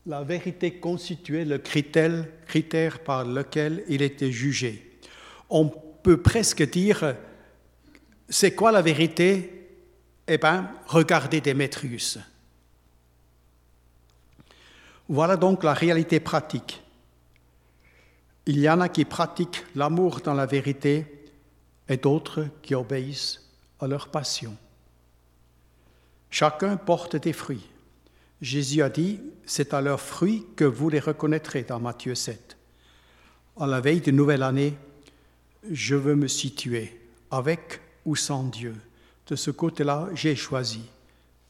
la 0.05 0.23
vérité 0.23 0.79
constituait 0.79 1.45
le 1.45 1.59
critère, 1.59 2.99
par 3.05 3.23
lequel 3.23 3.85
il 3.88 4.01
était 4.01 4.33
jugé. 4.33 4.99
Peut 6.03 6.22
presque 6.22 6.70
dire 6.70 7.15
C'est 8.27 8.56
quoi 8.56 8.72
la 8.72 8.82
vérité? 8.82 9.68
Eh 10.27 10.38
bien, 10.38 10.72
regardez 10.88 11.41
Démétrius. 11.41 12.20
Voilà 15.08 15.38
donc 15.38 15.63
la 15.63 15.74
réalité 15.74 16.20
pratique. 16.20 16.82
Il 18.46 18.60
y 18.60 18.70
en 18.70 18.79
a 18.82 18.89
qui 18.89 19.06
pratiquent 19.06 19.65
l'amour 19.75 20.22
dans 20.22 20.36
la 20.36 20.46
vérité 20.46 21.25
et 21.88 21.98
d'autres 21.98 22.46
qui 22.62 22.75
obéissent 22.75 23.50
à 23.79 23.88
leur 23.88 24.10
passion. 24.10 24.56
Chacun 26.29 26.77
porte 26.77 27.15
des 27.15 27.34
fruits. 27.34 27.68
Jésus 28.41 28.82
a 28.82 28.89
dit, 28.89 29.20
c'est 29.46 29.74
à 29.74 29.82
leurs 29.82 30.00
fruits 30.00 30.46
que 30.56 30.63
vous 30.63 30.89
les 30.89 31.00
reconnaîtrez 31.00 31.63
dans 31.63 31.79
Matthieu 31.79 32.15
7. 32.15 32.56
À 33.60 33.68
la 33.68 33.82
veille 33.82 34.01
de 34.01 34.12
nouvelle 34.12 34.44
année, 34.44 34.77
je 35.69 35.95
veux 35.95 36.15
me 36.15 36.27
situer 36.27 36.99
avec 37.31 37.81
ou 38.05 38.15
sans 38.15 38.43
Dieu. 38.43 38.75
De 39.27 39.35
ce 39.35 39.51
côté-là, 39.51 40.09
j'ai 40.13 40.35
choisi, 40.35 40.81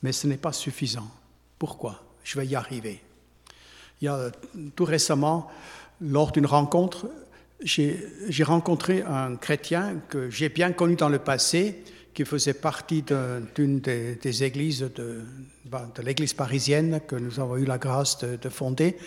mais 0.01 0.11
ce 0.11 0.27
n'est 0.27 0.37
pas 0.37 0.53
suffisant. 0.53 1.09
Pourquoi? 1.57 2.03
Je 2.23 2.39
vais 2.39 2.47
y 2.47 2.55
arriver. 2.55 3.01
Il 4.01 4.05
y 4.05 4.07
a 4.07 4.31
tout 4.75 4.85
récemment, 4.85 5.49
lors 6.01 6.31
d'une 6.31 6.45
rencontre, 6.45 7.07
j'ai 7.61 8.43
rencontré 8.43 9.01
un 9.01 9.35
chrétien 9.35 10.01
que 10.07 10.29
j'ai 10.29 10.49
bien 10.49 10.71
connu 10.71 10.95
dans 10.95 11.09
le 11.09 11.19
passé, 11.19 11.83
qui 12.13 12.25
faisait 12.25 12.53
partie 12.53 13.03
d'une 13.55 13.79
des, 13.79 14.43
églises 14.43 14.89
ben, 15.65 15.89
de, 15.95 16.01
l'église 16.01 16.33
parisienne 16.33 17.01
que 17.07 17.15
nous 17.15 17.39
avons 17.39 17.57
eu 17.57 17.65
la 17.65 17.77
grâce 17.77 18.19
de, 18.19 18.49
fonder. 18.49 18.97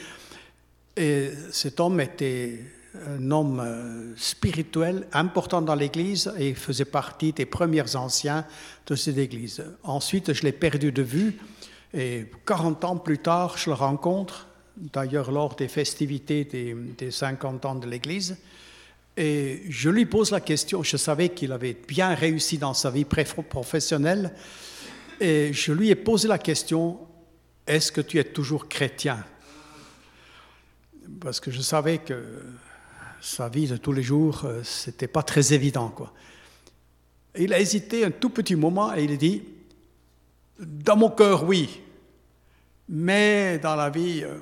Et 0.97 1.31
cet 1.51 1.81
homme 1.81 2.01
était 2.01 2.61
un 2.95 3.31
homme 3.31 3.61
euh, 3.61 4.13
spirituel 4.17 5.07
important 5.13 5.63
dans 5.63 5.75
l'église 5.75 6.33
et 6.39 6.55
faisait 6.55 6.85
partie 6.85 7.33
des 7.33 7.47
premiers 7.47 7.97
anciens 7.97 8.45
de 8.87 8.95
cette 8.95 9.19
église. 9.19 9.65
Ensuite, 9.83 10.33
je 10.33 10.43
l'ai 10.43 10.53
perdu 10.53 10.93
de 10.93 11.03
vue 11.03 11.39
et 11.95 12.27
40 12.47 12.85
ans 12.85 12.97
plus 12.97 13.19
tard, 13.19 13.57
je 13.59 13.71
le 13.71 13.75
rencontre 13.75 14.47
d'ailleurs 14.77 15.31
lors 15.31 15.55
des 15.55 15.69
festivités 15.69 16.45
des, 16.45 17.11
50 17.11 17.65
ans 17.67 17.75
de 17.75 17.87
l'Église. 17.87 18.37
Et 19.17 19.65
je 19.69 19.91
lui 19.91 20.07
pose 20.07 20.31
la 20.31 20.41
question, 20.41 20.83
je 20.83 20.97
savais 20.97 21.29
qu'il 21.29 21.53
avait 21.53 21.77
bien 21.87 22.15
réussi 22.15 22.57
dans 22.57 22.73
sa 22.73 22.91
vie 22.91 23.05
professionnelle, 23.05 24.33
et 25.21 25.53
je 25.53 25.73
lui 25.73 25.91
ai 25.91 25.95
posé 25.95 26.29
la 26.29 26.39
question, 26.39 26.99
est-ce 27.67 27.93
que 27.93 28.01
tu 28.01 28.19
es 28.19 28.25
toujours 28.25 28.69
chrétien? 28.69 29.23
Parce 31.21 31.41
que 31.41 31.51
je 31.51 31.61
savais 31.61 31.99
que 31.99 32.25
sa 33.23 33.49
vie 33.49 33.69
de 33.69 33.77
tous 33.77 33.93
les 33.93 34.03
jours, 34.03 34.43
euh, 34.45 34.65
c'était 34.65 35.07
pas 35.07 35.23
très 35.23 35.53
évident. 35.53 35.89
Quoi. 35.91 36.13
il 37.39 37.53
a 37.55 37.61
hésité 37.61 38.05
un 38.05 38.11
tout 38.11 38.31
petit 38.31 38.57
moment 38.57 38.95
et 38.95 39.05
il 39.05 39.13
a 39.13 39.17
dit, 39.17 39.45
dans 40.59 40.97
mon 40.97 41.09
cœur, 41.09 41.45
oui, 41.45 41.81
mais 42.89 43.61
dans 43.61 43.77
la 43.77 43.91
vie, 43.91 44.25
euh, 44.25 44.39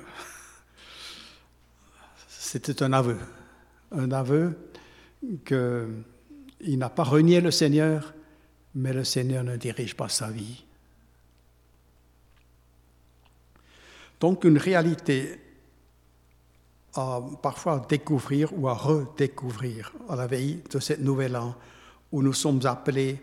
c'était 2.27 2.81
un 2.81 2.91
aveu. 2.91 3.19
Un 3.91 4.11
aveu 4.11 4.57
qu'il 5.45 6.77
n'a 6.79 6.89
pas 6.89 7.03
renié 7.03 7.39
le 7.39 7.51
Seigneur, 7.51 8.15
mais 8.73 8.93
le 8.93 9.03
Seigneur 9.03 9.43
ne 9.43 9.57
dirige 9.57 9.95
pas 9.95 10.09
sa 10.09 10.31
vie. 10.31 10.63
Donc 14.19 14.43
une 14.43 14.57
réalité 14.57 15.39
à 16.95 17.21
parfois 17.41 17.85
découvrir 17.87 18.51
ou 18.57 18.67
à 18.67 18.73
redécouvrir 18.73 19.93
à 20.09 20.15
la 20.15 20.27
veille 20.27 20.61
de 20.69 20.79
cette 20.79 20.99
nouvelle 20.99 21.35
an 21.35 21.55
où 22.11 22.21
nous 22.21 22.33
sommes 22.33 22.65
appelés 22.65 23.21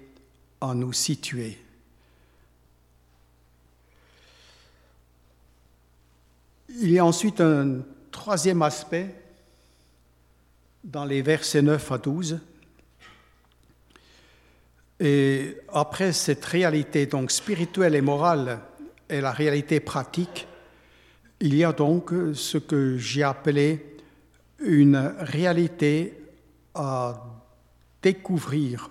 à 0.61 0.75
nous 0.75 0.93
situer. 0.93 1.59
Il 6.71 6.91
y 6.91 6.99
a 6.99 7.05
ensuite 7.05 7.41
un 7.41 7.81
troisième 8.11 8.63
aspect 8.63 9.15
dans 10.85 11.05
les 11.05 11.23
versets 11.23 11.63
9 11.63 11.93
à 11.93 11.99
12. 11.99 12.41
Et 15.01 15.57
après 15.73 16.13
cette 16.13 16.45
réalité 16.45 17.07
donc 17.07 17.31
spirituelle 17.31 17.95
et 17.95 18.01
morale 18.01 18.61
et 19.09 19.21
la 19.21 19.33
réalité 19.33 19.81
pratique, 19.81 20.47
il 21.41 21.55
y 21.55 21.65
a 21.65 21.73
donc 21.73 22.13
ce 22.35 22.59
que 22.59 22.97
j'ai 22.97 23.23
appelé 23.23 23.97
une 24.59 24.97
réalité 25.21 26.21
à 26.75 27.25
découvrir 28.03 28.91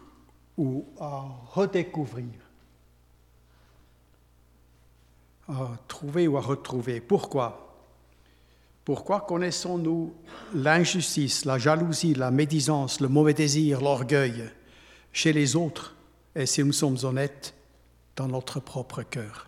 ou 0.58 0.86
à 1.00 1.26
redécouvrir, 1.52 2.32
à 5.50 5.72
trouver 5.88 6.28
ou 6.28 6.38
à 6.38 6.42
retrouver. 6.42 7.02
Pourquoi? 7.02 7.64
Pourquoi 8.86 9.22
connaissons-nous 9.22 10.14
l'injustice, 10.54 11.44
la 11.44 11.58
jalousie, 11.58 12.14
la 12.14 12.32
médisance, 12.32 13.02
le 13.02 13.10
mauvais 13.10 13.34
désir, 13.34 13.82
l'orgueil 13.82 14.50
chez 15.12 15.34
les 15.34 15.58
autres? 15.58 15.96
Et 16.34 16.46
si 16.46 16.64
nous 16.64 16.72
sommes 16.72 16.98
honnêtes 17.04 17.54
dans 18.16 18.28
notre 18.28 18.62
propre 18.62 19.04
cœur 19.04 19.48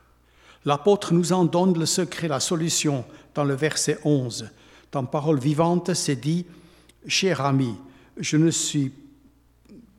L'apôtre 0.66 1.14
nous 1.14 1.32
en 1.32 1.46
donne 1.46 1.78
le 1.78 1.86
secret, 1.86 2.28
la 2.28 2.40
solution 2.40 3.06
dans 3.34 3.44
le 3.44 3.54
verset 3.54 3.98
11. 4.04 4.50
Dans 4.92 5.06
Parole 5.06 5.40
vivante, 5.40 5.94
c'est 5.94 6.16
dit, 6.16 6.46
Cher 7.08 7.42
ami, 7.42 7.76
je 8.18 8.38
ne 8.38 8.52
suis, 8.52 8.92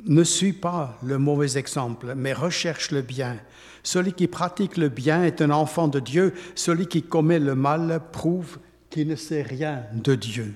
ne 0.04 0.22
suis 0.22 0.52
pas 0.52 0.98
le 1.02 1.18
mauvais 1.18 1.56
exemple, 1.56 2.14
mais 2.14 2.32
recherche 2.32 2.90
le 2.90 3.02
bien. 3.02 3.38
Celui 3.82 4.12
qui 4.12 4.26
pratique 4.26 4.76
le 4.76 4.88
bien 4.90 5.24
est 5.24 5.40
un 5.40 5.50
enfant 5.50 5.88
de 5.88 6.00
Dieu, 6.00 6.34
celui 6.54 6.86
qui 6.86 7.02
commet 7.02 7.38
le 7.38 7.54
mal 7.54 8.02
prouve 8.12 8.58
qui 8.90 9.06
ne 9.06 9.16
sait 9.16 9.42
rien 9.42 9.84
de 9.94 10.14
Dieu. 10.14 10.54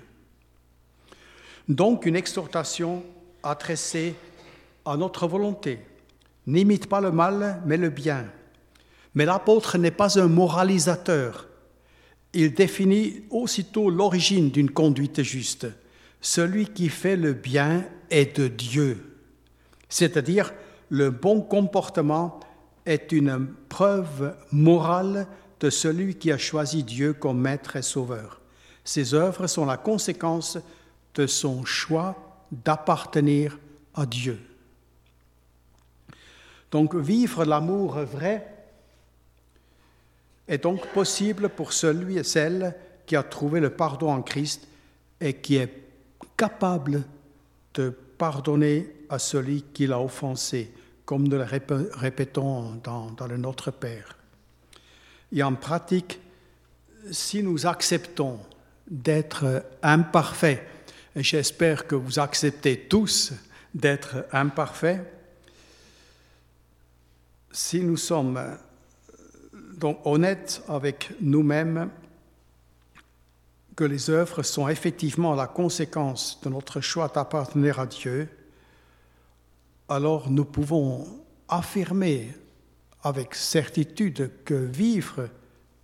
Donc 1.69 2.05
une 2.05 2.17
exhortation 2.17 3.03
adressée 3.43 4.15
à 4.85 4.97
notre 4.97 5.27
volonté. 5.27 5.79
N'imite 6.47 6.89
pas 6.89 7.01
le 7.01 7.11
mal, 7.11 7.63
mais 7.65 7.79
le 7.79 7.89
bien. 7.89 8.27
Mais 9.15 9.25
l'apôtre 9.25 9.79
n'est 9.79 9.91
pas 9.91 10.19
un 10.19 10.27
moralisateur. 10.27 11.49
Il 12.33 12.53
définit 12.55 13.23
aussitôt 13.31 13.91
l'origine 13.91 14.51
d'une 14.51 14.71
conduite 14.71 15.23
juste. 15.23 15.67
Celui 16.21 16.67
qui 16.67 16.89
fait 16.89 17.17
le 17.17 17.33
bien 17.33 17.85
est 18.11 18.39
de 18.39 18.49
Dieu. 18.49 19.19
C'est-à-dire, 19.89 20.53
le 20.89 21.11
bon 21.11 21.41
comportement 21.41 22.41
est 22.87 23.13
une 23.13 23.47
preuve 23.69 24.37
morale 24.51 25.27
de 25.61 25.71
celui 25.71 26.17
qui 26.17 26.33
a 26.33 26.39
choisi 26.39 26.83
Dieu 26.83 27.13
comme 27.13 27.41
maître 27.41 27.77
et 27.77 27.83
sauveur. 27.83 28.41
Ses 28.85 29.15
œuvres 29.15 29.47
sont 29.47 29.65
la 29.65 29.77
conséquence 29.77 30.59
de 31.15 31.27
son 31.27 31.65
choix 31.65 32.47
d'appartenir 32.51 33.59
à 33.95 34.05
Dieu. 34.05 34.41
Donc 36.71 36.95
vivre 36.95 37.45
l'amour 37.45 37.95
vrai 38.01 38.54
est 40.49 40.63
donc 40.63 40.87
possible 40.89 41.49
pour 41.49 41.73
celui 41.73 42.19
et 42.19 42.25
celle 42.25 42.75
qui 43.07 43.17
a 43.17 43.23
trouvé 43.23 43.61
le 43.61 43.71
pardon 43.71 44.11
en 44.11 44.23
Christ 44.23 44.67
et 45.21 45.35
qui 45.35 45.57
est 45.57 45.73
capable 46.37 47.03
de 47.75 47.91
pardonner 48.19 48.95
à 49.09 49.19
celui 49.19 49.63
qui 49.63 49.87
l'a 49.87 50.01
offensé, 50.01 50.73
comme 51.05 51.27
nous 51.29 51.37
le 51.37 51.45
répétons 51.45 52.81
dans, 52.83 53.27
le 53.27 53.37
Notre 53.37 53.71
Père. 53.71 54.17
Et 55.33 55.43
en 55.43 55.55
pratique, 55.55 56.21
si 57.11 57.43
nous 57.43 57.67
acceptons 57.67 58.39
d'être 58.89 59.65
imparfaits, 59.83 60.63
et 61.17 61.23
j'espère 61.23 61.87
que 61.87 61.95
vous 61.95 62.19
acceptez 62.19 62.81
tous 62.81 63.33
d'être 63.75 64.27
imparfaits, 64.33 65.01
si 67.53 67.81
nous 67.81 67.97
sommes 67.97 68.41
donc 69.79 69.99
honnêtes 70.05 70.63
avec 70.69 71.13
nous-mêmes, 71.21 71.91
que 73.77 73.85
les 73.85 74.11
œuvres 74.11 74.43
sont 74.43 74.69
effectivement 74.69 75.35
la 75.35 75.47
conséquence 75.47 76.39
de 76.43 76.49
notre 76.49 76.81
choix 76.81 77.09
d'appartenir 77.09 77.81
à 77.81 77.87
Dieu, 77.87 78.29
alors 79.89 80.31
nous 80.31 80.45
pouvons 80.45 81.07
affirmer 81.49 82.33
avec 83.03 83.35
certitude 83.35 84.31
que 84.45 84.55
vivre 84.55 85.29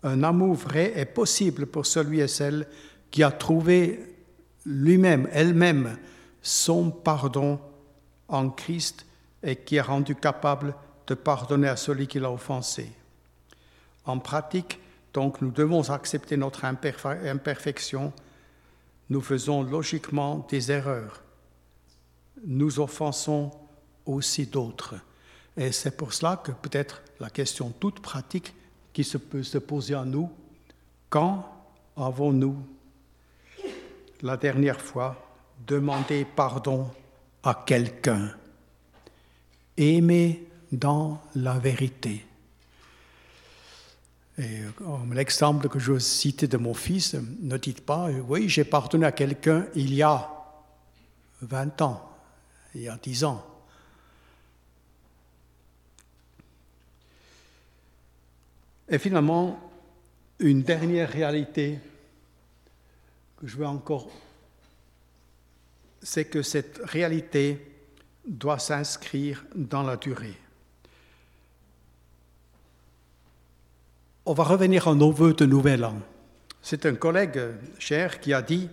un 0.03 0.23
amour 0.23 0.55
vrai 0.55 0.93
est 0.97 1.05
possible 1.05 1.67
pour 1.67 1.85
celui 1.85 2.21
et 2.21 2.29
celle 2.29 2.67
qui 3.11 3.23
a 3.23 3.31
trouvé 3.31 4.17
lui-même, 4.65 5.29
elle-même, 5.33 5.99
son 6.41 6.91
pardon 6.91 7.59
en 8.29 8.49
Christ 8.51 9.05
et 9.43 9.57
qui 9.57 9.77
est 9.77 9.83
rendu 9.83 10.15
capable 10.15 10.75
de 11.07 11.15
pardonner 11.15 11.69
à 11.69 11.77
celui 11.77 12.07
qui 12.07 12.21
l'a 12.21 12.31
offensé. 12.31 12.91
En 14.11 14.19
pratique, 14.19 14.81
donc, 15.15 15.41
nous 15.41 15.53
devons 15.53 15.89
accepter 15.91 16.37
notre 16.37 16.65
imperfection. 16.65 18.13
Nous 19.09 19.21
faisons 19.21 19.63
logiquement 19.63 20.47
des 20.51 20.73
erreurs. 20.73 21.23
Nous 22.45 22.81
offensons 22.81 23.53
aussi 24.05 24.47
d'autres. 24.47 24.97
Et 25.57 25.71
c'est 25.71 25.97
pour 25.97 26.13
cela 26.13 26.37
que 26.43 26.51
peut-être 26.51 27.03
la 27.21 27.31
question 27.31 27.71
toute 27.71 28.01
pratique 28.01 28.53
qui 28.93 29.05
se 29.05 29.17
peut 29.17 29.45
se 29.45 29.59
poser 29.59 29.95
à 29.95 30.05
nous, 30.05 30.29
quand 31.09 31.49
avons-nous 31.97 32.57
la 34.23 34.37
dernière 34.37 34.81
fois 34.81 35.17
demandé 35.67 36.25
pardon 36.25 36.89
à 37.45 37.63
quelqu'un? 37.65 38.35
Aimer 39.77 40.49
dans 40.73 41.21
la 41.37 41.59
vérité. 41.59 42.25
Et 44.41 44.63
l'exemple 45.13 45.69
que 45.69 45.79
je 45.79 45.99
cite 45.99 46.47
de 46.47 46.57
mon 46.57 46.73
fils, 46.73 47.15
ne 47.41 47.59
dites 47.59 47.85
pas, 47.85 48.09
oui, 48.27 48.49
j'ai 48.49 48.65
pardonné 48.65 49.05
à 49.05 49.13
quelqu'un 49.13 49.67
il 49.75 49.93
y 49.93 50.03
a 50.03 50.31
20 51.43 51.83
ans, 51.83 52.11
il 52.75 52.83
y 52.83 52.89
a 52.89 52.97
10 52.97 53.25
ans. 53.25 53.47
Et 58.89 58.99
finalement, 58.99 59.61
une 60.39 60.63
dernière 60.63 61.11
réalité 61.11 61.79
que 63.37 63.47
je 63.47 63.59
veux 63.59 63.67
encore, 63.67 64.11
c'est 66.03 66.25
que 66.25 66.41
cette 66.41 66.81
réalité 66.85 67.61
doit 68.27 68.59
s'inscrire 68.59 69.45
dans 69.55 69.83
la 69.83 69.99
durée. 69.99 70.39
On 74.27 74.35
va 74.35 74.45
revenir 74.45 74.87
à 74.87 74.95
nos 74.95 75.11
voeux 75.11 75.33
de 75.33 75.47
Nouvel 75.47 75.85
An. 75.85 75.95
C'est 76.61 76.85
un 76.85 76.95
collègue 76.95 77.41
cher 77.79 78.21
qui 78.21 78.35
a 78.35 78.43
dit 78.43 78.69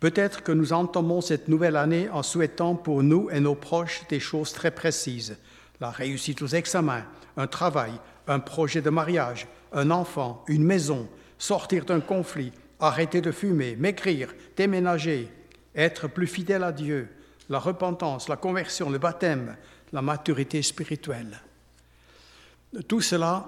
Peut-être 0.00 0.42
que 0.42 0.52
nous 0.52 0.72
entamons 0.72 1.20
cette 1.20 1.48
nouvelle 1.48 1.76
année 1.76 2.08
en 2.08 2.22
souhaitant 2.22 2.74
pour 2.74 3.02
nous 3.02 3.28
et 3.30 3.38
nos 3.38 3.54
proches 3.54 4.02
des 4.08 4.18
choses 4.18 4.52
très 4.52 4.70
précises 4.70 5.36
la 5.80 5.90
réussite 5.90 6.42
aux 6.42 6.48
examens, 6.48 7.04
un 7.36 7.46
travail, 7.46 7.92
un 8.26 8.38
projet 8.38 8.82
de 8.82 8.90
mariage, 8.90 9.46
un 9.72 9.90
enfant, 9.90 10.44
une 10.46 10.64
maison, 10.64 11.08
sortir 11.38 11.84
d'un 11.84 12.00
conflit, 12.00 12.52
arrêter 12.78 13.20
de 13.20 13.32
fumer, 13.32 13.76
maigrir, 13.76 14.34
déménager, 14.56 15.30
être 15.74 16.06
plus 16.06 16.26
fidèle 16.26 16.64
à 16.64 16.72
Dieu, 16.72 17.08
la 17.48 17.58
repentance, 17.58 18.28
la 18.28 18.36
conversion, 18.36 18.90
le 18.90 18.98
baptême, 18.98 19.56
la 19.92 20.02
maturité 20.02 20.62
spirituelle. 20.62 21.40
Tout 22.86 23.00
cela 23.00 23.46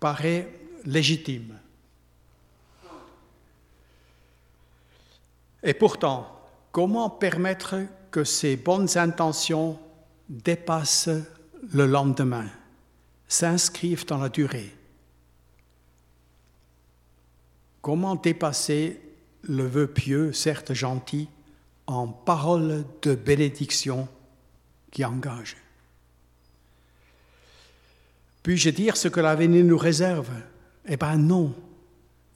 paraît 0.00 0.52
légitime. 0.84 1.58
Et 5.62 5.74
pourtant, 5.74 6.40
comment 6.70 7.10
permettre 7.10 7.76
que 8.10 8.24
ces 8.24 8.56
bonnes 8.56 8.96
intentions 8.96 9.78
dépassent 10.28 11.10
le 11.72 11.86
lendemain, 11.86 12.48
s'inscrivent 13.26 14.06
dans 14.06 14.18
la 14.18 14.28
durée? 14.28 14.72
Comment 17.82 18.14
dépasser 18.14 19.00
le 19.42 19.66
vœu 19.66 19.86
pieux, 19.86 20.32
certes 20.32 20.72
gentil, 20.72 21.28
en 21.86 22.08
parole 22.08 22.84
de 23.02 23.14
bénédiction 23.14 24.08
qui 24.90 25.04
engage? 25.04 25.56
Puis-je 28.46 28.70
dire 28.70 28.96
ce 28.96 29.08
que 29.08 29.18
l'avenir 29.18 29.64
nous 29.64 29.76
réserve? 29.76 30.30
Eh 30.86 30.96
bien 30.96 31.16
non. 31.16 31.52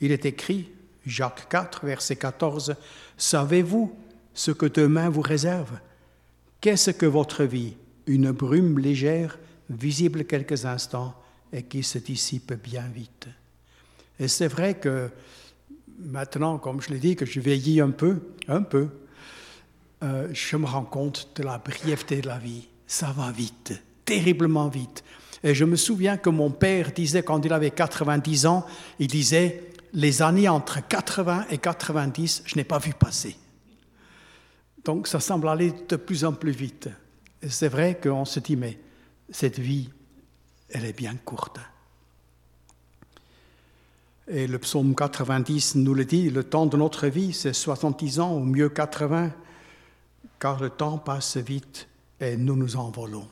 Il 0.01 0.11
est 0.11 0.27
écrit, 0.27 0.69
Jacques 1.07 1.49
4, 1.49 1.87
verset 1.87 2.17
14, 2.17 2.75
Savez-vous 3.17 3.97
ce 4.35 4.51
que 4.51 4.67
demain 4.67 5.09
vous 5.09 5.21
réserve? 5.21 5.79
Qu'est-ce 6.61 6.91
que 6.91 7.07
votre 7.07 7.45
vie? 7.45 7.77
Une 8.09 8.33
brume 8.33 8.81
légère, 8.81 9.39
visible 9.69 10.25
quelques 10.25 10.65
instants 10.65 11.15
et 11.53 11.63
qui 11.63 11.85
se 11.85 11.99
dissipe 11.99 12.55
bien 12.55 12.89
vite. 12.93 13.29
Et 14.19 14.27
c'est 14.27 14.49
vrai 14.49 14.81
que 14.81 15.11
maintenant, 16.01 16.59
comme 16.59 16.81
je 16.81 16.91
l'ai 16.91 16.99
dit, 16.99 17.15
que 17.15 17.25
je 17.25 17.39
vieillis 17.39 17.81
un 17.81 17.91
peu, 17.91 18.19
un 18.49 18.63
peu, 18.63 18.89
euh, 20.03 20.27
je 20.33 20.57
me 20.57 20.67
rends 20.67 20.83
compte 20.83 21.29
de 21.37 21.45
la 21.45 21.59
brièveté 21.59 22.21
de 22.21 22.27
la 22.27 22.39
vie. 22.39 22.67
Ça 22.89 23.15
va 23.17 23.31
vite, 23.31 23.81
terriblement 24.05 24.67
vite. 24.67 25.05
Et 25.43 25.55
je 25.55 25.65
me 25.65 25.77
souviens 25.77 26.17
que 26.17 26.31
mon 26.31 26.51
père 26.51 26.93
disait, 26.93 27.23
quand 27.23 27.45
il 27.45 27.53
avait 27.53 27.71
90 27.71 28.47
ans, 28.47 28.67
il 28.99 29.07
disait, 29.07 29.73
les 29.93 30.23
années 30.23 30.49
entre 30.49 30.87
80 30.87 31.47
et 31.51 31.59
90, 31.59 32.43
je 32.45 32.57
n'ai 32.57 32.65
pas 32.65 32.79
vu 32.79 32.93
passer. 32.93 33.37
Donc 34.85 35.09
ça 35.09 35.21
semble 35.21 35.49
aller 35.49 35.73
de 35.89 35.97
plus 35.97 36.25
en 36.25 36.33
plus 36.33 36.53
vite. 36.53 36.89
C'est 37.49 37.69
vrai 37.69 37.99
qu'on 38.01 38.25
se 38.25 38.41
dit, 38.41 38.57
mais 38.57 38.79
cette 39.31 39.59
vie, 39.59 39.89
elle 40.69 40.85
est 40.85 40.97
bien 40.97 41.17
courte. 41.25 41.59
Et 44.29 44.47
le 44.47 44.59
psaume 44.59 44.95
90 44.95 45.77
nous 45.77 45.95
le 45.95 46.05
dit, 46.05 46.31
le 46.31 46.45
temps 46.45 46.67
de 46.67 46.77
notre 46.77 47.09
vie, 47.09 47.33
c'est 47.33 47.53
70 47.53 48.21
ans, 48.21 48.37
ou 48.37 48.41
mieux 48.41 48.69
80, 48.69 49.33
car 50.39 50.61
le 50.61 50.71
temps 50.71 50.99
passe 50.99 51.37
vite 51.39 51.89
et 52.21 52.37
nous 52.37 52.55
nous 52.55 52.77
envolons 52.77 53.27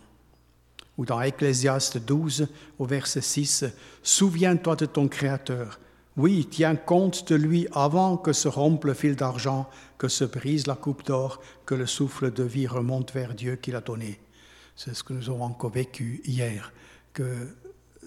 ou 0.98 1.06
dans 1.06 1.20
Ecclésiaste 1.22 1.98
12 1.98 2.48
au 2.78 2.84
verset 2.84 3.20
6, 3.20 3.64
Souviens-toi 4.02 4.76
de 4.76 4.86
ton 4.86 5.08
Créateur. 5.08 5.78
Oui, 6.16 6.48
tiens 6.50 6.74
compte 6.74 7.30
de 7.30 7.36
lui 7.36 7.68
avant 7.72 8.16
que 8.16 8.32
se 8.32 8.48
rompe 8.48 8.84
le 8.84 8.94
fil 8.94 9.14
d'argent, 9.14 9.70
que 9.96 10.08
se 10.08 10.24
brise 10.24 10.66
la 10.66 10.74
coupe 10.74 11.06
d'or, 11.06 11.40
que 11.64 11.76
le 11.76 11.86
souffle 11.86 12.32
de 12.32 12.42
vie 12.42 12.66
remonte 12.66 13.12
vers 13.12 13.34
Dieu 13.34 13.54
qui 13.54 13.70
l'a 13.70 13.80
donné. 13.80 14.18
C'est 14.74 14.94
ce 14.94 15.04
que 15.04 15.12
nous 15.12 15.30
avons 15.30 15.44
encore 15.44 15.70
vécu 15.70 16.20
hier, 16.24 16.72
que 17.12 17.56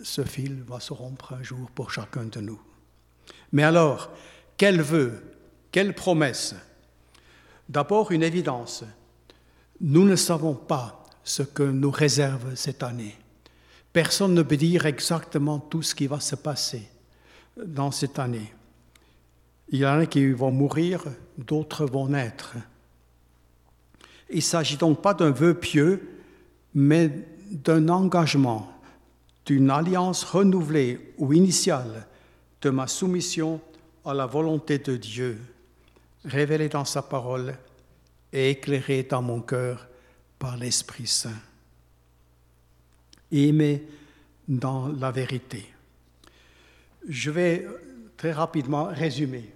ce 0.04 0.24
fil 0.26 0.62
va 0.68 0.82
se 0.82 0.92
rompre 0.92 1.34
un 1.34 1.44
jour 1.44 1.72
pour 1.72 1.92
chacun 1.92 2.26
de 2.26 2.42
nous. 2.42 2.62
Mais 3.54 3.64
alors, 3.64 4.12
quel 4.58 4.82
vœu, 4.82 5.24
quelle 5.72 5.96
promesse? 5.96 6.56
D'abord 7.70 8.12
une 8.12 8.24
évidence. 8.24 8.84
Nous 9.80 10.04
ne 10.04 10.18
savons 10.18 10.54
pas 10.54 11.01
ce 11.24 11.44
que 11.44 11.64
nous 11.64 11.92
réserve 11.92 12.56
cette 12.56 12.84
année. 12.84 13.16
Personne 13.94 14.34
ne 14.34 14.42
peut 14.42 14.58
dire 14.58 14.86
exactement 14.86 15.60
tout 15.60 15.82
ce 15.82 15.96
qui 15.96 16.08
va 16.08 16.20
se 16.20 16.36
passer 16.36 16.88
dans 17.58 17.92
cette 17.92 18.20
année. 18.20 18.54
Il 19.70 19.80
y 19.80 19.86
en 19.86 20.00
a 20.00 20.06
qui 20.06 20.32
vont 20.32 20.52
mourir, 20.52 21.04
d'autres 21.38 21.86
vont 21.86 22.08
naître. 22.08 22.56
Il 24.30 24.38
ne 24.38 24.42
s'agit 24.42 24.78
donc 24.78 25.02
pas 25.02 25.14
d'un 25.14 25.32
vœu 25.32 25.54
pieux, 25.54 26.10
mais 26.74 27.12
d'un 27.52 27.90
engagement, 27.90 28.72
d'une 29.46 29.70
alliance 29.70 30.24
renouvelée 30.24 31.14
ou 31.18 31.34
initiale 31.34 32.08
de 32.62 32.70
ma 32.70 32.88
soumission 32.88 33.60
à 34.06 34.14
la 34.14 34.26
volonté 34.26 34.78
de 34.78 34.96
Dieu, 34.96 35.40
révélée 36.24 36.70
dans 36.70 36.86
sa 36.86 37.02
parole 37.02 37.58
et 38.32 38.52
éclairée 38.52 39.04
dans 39.04 39.22
mon 39.22 39.42
cœur 39.42 39.88
par 40.42 40.58
l'Esprit 40.58 41.06
Saint. 41.06 41.40
Aimer 43.32 43.84
dans 44.48 44.88
la 44.88 45.12
vérité. 45.12 45.72
Je 47.08 47.30
vais 47.30 47.68
très 48.18 48.32
rapidement 48.32 48.86
résumer. 48.86 49.54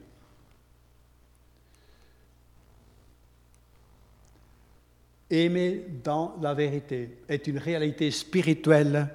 Aimer 5.31 5.87
dans 6.03 6.37
la 6.39 6.53
vérité 6.53 7.17
est 7.27 7.47
une 7.47 7.57
réalité 7.57 8.11
spirituelle 8.11 9.09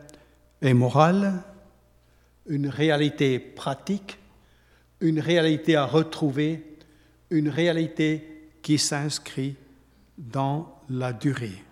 et 0.60 0.74
morale, 0.74 1.44
une 2.48 2.66
réalité 2.66 3.38
pratique, 3.38 4.18
une 5.00 5.20
réalité 5.20 5.76
à 5.76 5.84
retrouver, 5.84 6.76
une 7.30 7.48
réalité 7.48 8.48
qui 8.60 8.76
s'inscrit 8.76 9.54
dans 10.18 10.79
la 10.90 11.12
durée. 11.12 11.62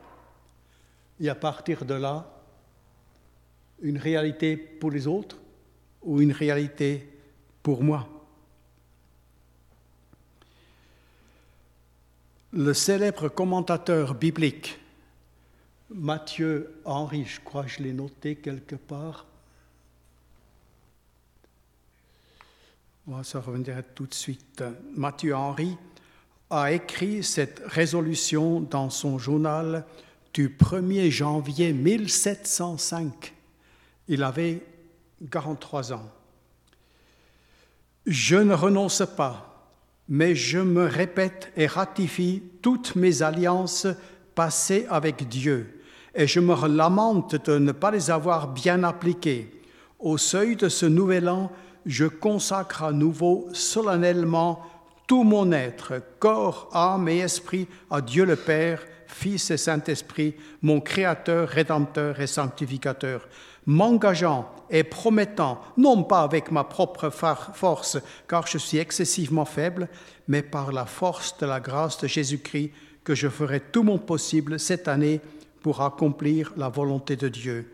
Et 1.21 1.29
à 1.29 1.35
partir 1.35 1.85
de 1.85 1.95
là, 1.95 2.33
une 3.83 3.99
réalité 3.99 4.57
pour 4.57 4.91
les 4.91 5.07
autres 5.07 5.37
ou 6.03 6.21
une 6.21 6.33
réalité 6.33 7.09
pour 7.63 7.83
moi. 7.83 8.09
Le 12.53 12.73
célèbre 12.73 13.29
commentateur 13.29 14.15
biblique 14.15 14.79
Matthieu 15.91 16.81
Henry, 16.85 17.25
je 17.25 17.41
crois 17.41 17.65
que 17.65 17.71
je 17.71 17.83
l'ai 17.83 17.93
noté 17.93 18.37
quelque 18.37 18.77
part, 18.77 19.27
ça 23.23 23.41
reviendra 23.41 23.83
tout 23.83 24.07
de 24.07 24.15
suite. 24.15 24.63
Matthieu 24.95 25.35
Henry 25.35 25.77
a 26.51 26.73
écrit 26.73 27.23
cette 27.23 27.63
résolution 27.67 28.61
dans 28.61 28.91
son 28.91 29.19
journal 29.19 29.85
du 30.33 30.49
1er 30.49 31.11
janvier 31.11 31.73
1705. 31.73 33.35
Il 34.09 34.23
avait 34.23 34.63
43 35.31 35.93
ans. 35.93 36.11
Je 38.07 38.37
ne 38.37 38.55
renonce 38.55 39.03
pas, 39.17 39.71
mais 40.09 40.35
je 40.35 40.59
me 40.59 40.87
répète 40.87 41.53
et 41.57 41.67
ratifie 41.67 42.43
toutes 42.63 42.97
mes 42.97 43.23
alliances 43.23 43.87
passées 44.35 44.87
avec 44.89 45.29
Dieu, 45.29 45.83
et 46.15 46.27
je 46.27 46.41
me 46.41 46.69
lamente 46.69 47.45
de 47.47 47.59
ne 47.59 47.73
pas 47.73 47.91
les 47.91 48.11
avoir 48.11 48.49
bien 48.49 48.85
appliquées. 48.85 49.61
Au 49.99 50.17
seuil 50.17 50.57
de 50.57 50.69
ce 50.69 50.87
nouvel 50.87 51.29
an, 51.29 51.51
je 51.85 52.07
consacre 52.07 52.85
à 52.85 52.93
nouveau 52.93 53.49
solennellement 53.53 54.63
tout 55.09 55.25
mon 55.25 55.51
être, 55.53 55.95
corps, 56.21 56.69
âme 56.73 57.09
et 57.09 57.19
esprit, 57.21 57.67
à 57.91 58.01
Dieu 58.01 58.25
le 58.25 58.37
Père, 58.37 58.85
Fils 59.07 59.51
et 59.51 59.57
Saint-Esprit, 59.57 60.37
mon 60.63 60.81
Créateur, 60.81 61.49
Rédempteur 61.49 62.21
et 62.21 62.27
Sanctificateur, 62.27 63.27
m'engageant 63.67 64.49
et 64.71 64.85
promettant, 64.85 65.63
non 65.79 66.05
pas 66.05 66.23
avec 66.23 66.51
ma 66.51 66.63
propre 66.63 67.11
force, 67.11 67.99
car 68.29 68.47
je 68.47 68.59
suis 68.59 68.77
excessivement 68.77 69.47
faible, 69.47 69.89
mais 70.29 70.43
par 70.43 70.73
la 70.73 70.85
force 70.85 71.37
de 71.39 71.47
la 71.47 71.59
grâce 71.59 71.99
de 71.99 72.07
Jésus-Christ, 72.07 72.71
que 73.03 73.15
je 73.15 73.29
ferai 73.29 73.61
tout 73.61 73.83
mon 73.83 73.99
possible 73.99 74.61
cette 74.61 74.89
année 74.89 75.23
pour 75.63 75.81
accomplir 75.81 76.53
la 76.59 76.69
volonté 76.69 77.17
de 77.17 77.29
Dieu. 77.29 77.73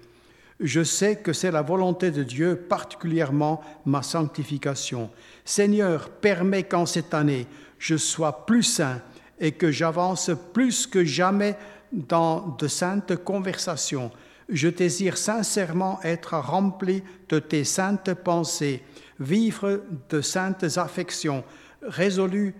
Je 0.61 0.85
sais 0.85 1.17
que 1.17 1.33
c'est 1.33 1.51
la 1.51 1.62
volonté 1.62 2.11
de 2.11 2.23
Dieu, 2.23 2.57
particulièrement 2.57 3.61
ma 3.85 4.03
sanctification. 4.03 5.11
Seigneur, 5.45 6.11
permets 6.11 6.62
qu'en 6.62 6.87
cette 6.87 7.12
année, 7.12 7.47
je 7.79 7.97
sois 7.97 8.47
plus 8.47 8.62
saint 8.62 9.01
et 9.40 9.53
que 9.53 9.73
j'avance 9.73 10.31
plus 10.53 10.87
que 10.87 11.05
jamais 11.05 11.57
dans 11.93 12.57
de 12.59 12.69
saintes 12.69 13.17
conversations. 13.17 14.12
Je 14.49 14.69
désire 14.69 15.17
sincèrement 15.17 15.99
être 16.05 16.35
rempli 16.35 17.03
de 17.29 17.38
tes 17.40 17.64
saintes 17.64 18.14
pensées, 18.14 18.83
vivre 19.19 19.83
de 20.09 20.21
saintes 20.21 20.79
affections, 20.79 21.43
résolu 21.83 22.55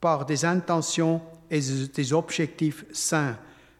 par 0.00 0.26
des 0.26 0.44
intentions 0.44 1.20
et 1.50 1.60
des 1.94 2.12
objectifs 2.12 2.84
saints 2.92 3.36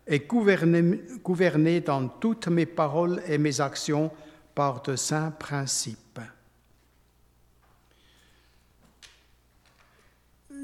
et 0.07 0.21
gouverné, 0.21 1.81
dans 1.81 2.09
toutes 2.09 2.49
mes 2.49 2.67
paroles 2.67 3.23
et 3.27 3.39
mes 3.39 3.61
actions 3.61 4.11
par 4.55 4.83
de 4.83 4.97
saints 4.97 5.31
principes. 5.31 6.21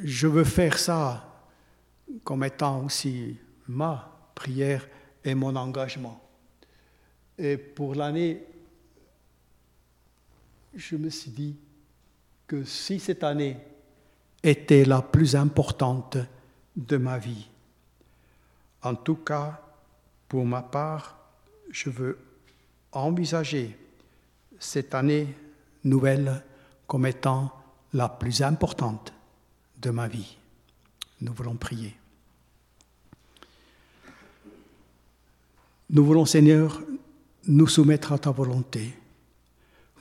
Je 0.02 0.26
veux 0.26 0.44
faire 0.44 0.78
ça 0.78 1.24
comme 2.24 2.44
étant 2.44 2.84
aussi 2.84 3.36
ma 3.66 4.30
prière 4.34 4.86
et 5.24 5.34
mon 5.34 5.54
engagement. 5.56 6.20
Et 7.36 7.56
pour 7.56 7.94
l'année, 7.94 8.44
je 10.74 10.96
me 10.96 11.10
suis 11.10 11.30
dit 11.30 11.56
que 12.46 12.64
si 12.64 12.98
cette 12.98 13.24
année 13.24 13.56
était 14.42 14.84
la 14.84 15.02
plus 15.02 15.36
importante 15.36 16.18
de 16.76 16.96
ma 16.96 17.18
vie, 17.18 17.48
en 18.82 18.94
tout 18.94 19.16
cas, 19.16 19.60
pour 20.28 20.44
ma 20.44 20.62
part, 20.62 21.18
je 21.70 21.90
veux 21.90 22.18
envisager 22.92 23.76
cette 24.58 24.94
année 24.94 25.34
nouvelle 25.84 26.42
comme 26.86 27.06
étant 27.06 27.52
la 27.92 28.08
plus 28.08 28.42
importante 28.42 29.12
de 29.80 29.90
ma 29.90 30.08
vie. 30.08 30.36
Nous 31.20 31.32
voulons 31.32 31.56
prier. 31.56 31.94
Nous 35.90 36.04
voulons, 36.04 36.26
Seigneur, 36.26 36.82
nous 37.46 37.66
soumettre 37.66 38.12
à 38.12 38.18
ta 38.18 38.30
volonté, 38.30 38.94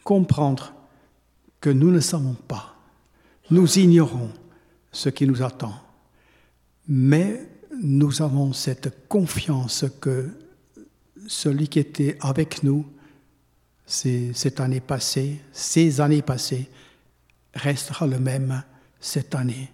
comprendre 0.04 0.74
que 1.62 1.70
nous 1.70 1.92
ne 1.92 2.02
savons 2.02 2.34
pas, 2.34 2.76
nous 3.50 3.80
ignorons 3.80 4.32
ce 4.92 5.10
qui 5.10 5.26
nous 5.26 5.42
attend, 5.42 5.74
mais 6.88 7.48
nous 7.82 8.22
avons 8.22 8.54
cette 8.54 9.08
confiance 9.08 9.86
que 10.02 10.30
celui 11.28 11.68
qui 11.68 11.80
était 11.80 12.18
avec 12.22 12.64
nous 12.64 12.86
cette 13.86 14.60
année 14.60 14.82
passée, 14.82 15.42
ces 15.52 16.02
années 16.02 16.22
passées, 16.22 16.70
restera 17.54 18.06
le 18.06 18.20
même 18.20 18.64
cette 19.00 19.34
année. 19.36 19.72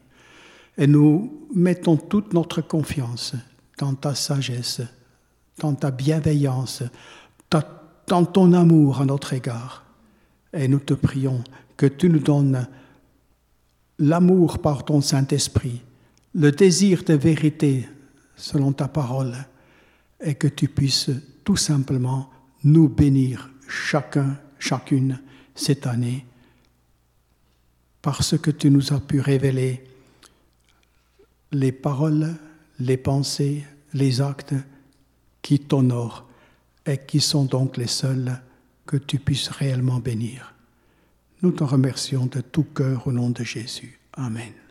Et 0.77 0.87
nous 0.87 1.47
mettons 1.53 1.97
toute 1.97 2.33
notre 2.33 2.61
confiance 2.61 3.33
dans 3.77 3.93
ta 3.95 4.15
sagesse, 4.15 4.81
dans 5.59 5.73
ta 5.73 5.91
bienveillance, 5.91 6.83
dans 8.07 8.25
ton 8.25 8.53
amour 8.53 9.01
à 9.01 9.05
notre 9.05 9.33
égard. 9.33 9.83
Et 10.51 10.67
nous 10.67 10.79
te 10.79 10.93
prions 10.93 11.43
que 11.75 11.85
tu 11.85 12.09
nous 12.09 12.19
donnes 12.19 12.67
l'amour 13.99 14.59
par 14.59 14.85
ton 14.85 15.01
Saint-Esprit, 15.01 15.81
le 16.35 16.51
désir 16.51 17.03
de 17.03 17.13
vérité 17.13 17.87
selon 18.35 18.73
ta 18.73 18.87
parole, 18.87 19.35
et 20.19 20.35
que 20.35 20.47
tu 20.47 20.67
puisses 20.67 21.11
tout 21.43 21.57
simplement 21.57 22.29
nous 22.63 22.89
bénir 22.89 23.49
chacun, 23.67 24.39
chacune 24.57 25.19
cette 25.53 25.85
année, 25.85 26.25
parce 28.01 28.37
que 28.37 28.51
tu 28.51 28.69
nous 28.69 28.93
as 28.93 28.99
pu 28.99 29.19
révéler 29.19 29.83
les 31.51 31.71
paroles, 31.71 32.35
les 32.79 32.97
pensées, 32.97 33.63
les 33.93 34.21
actes 34.21 34.55
qui 35.41 35.59
t'honorent 35.59 36.25
et 36.85 36.97
qui 36.97 37.19
sont 37.19 37.45
donc 37.45 37.77
les 37.77 37.87
seuls 37.87 38.41
que 38.85 38.97
tu 38.97 39.19
puisses 39.19 39.49
réellement 39.49 39.99
bénir. 39.99 40.53
Nous 41.41 41.51
te 41.51 41.63
remercions 41.63 42.25
de 42.25 42.41
tout 42.41 42.63
cœur 42.63 43.07
au 43.07 43.11
nom 43.11 43.29
de 43.29 43.43
Jésus. 43.43 43.99
Amen. 44.13 44.62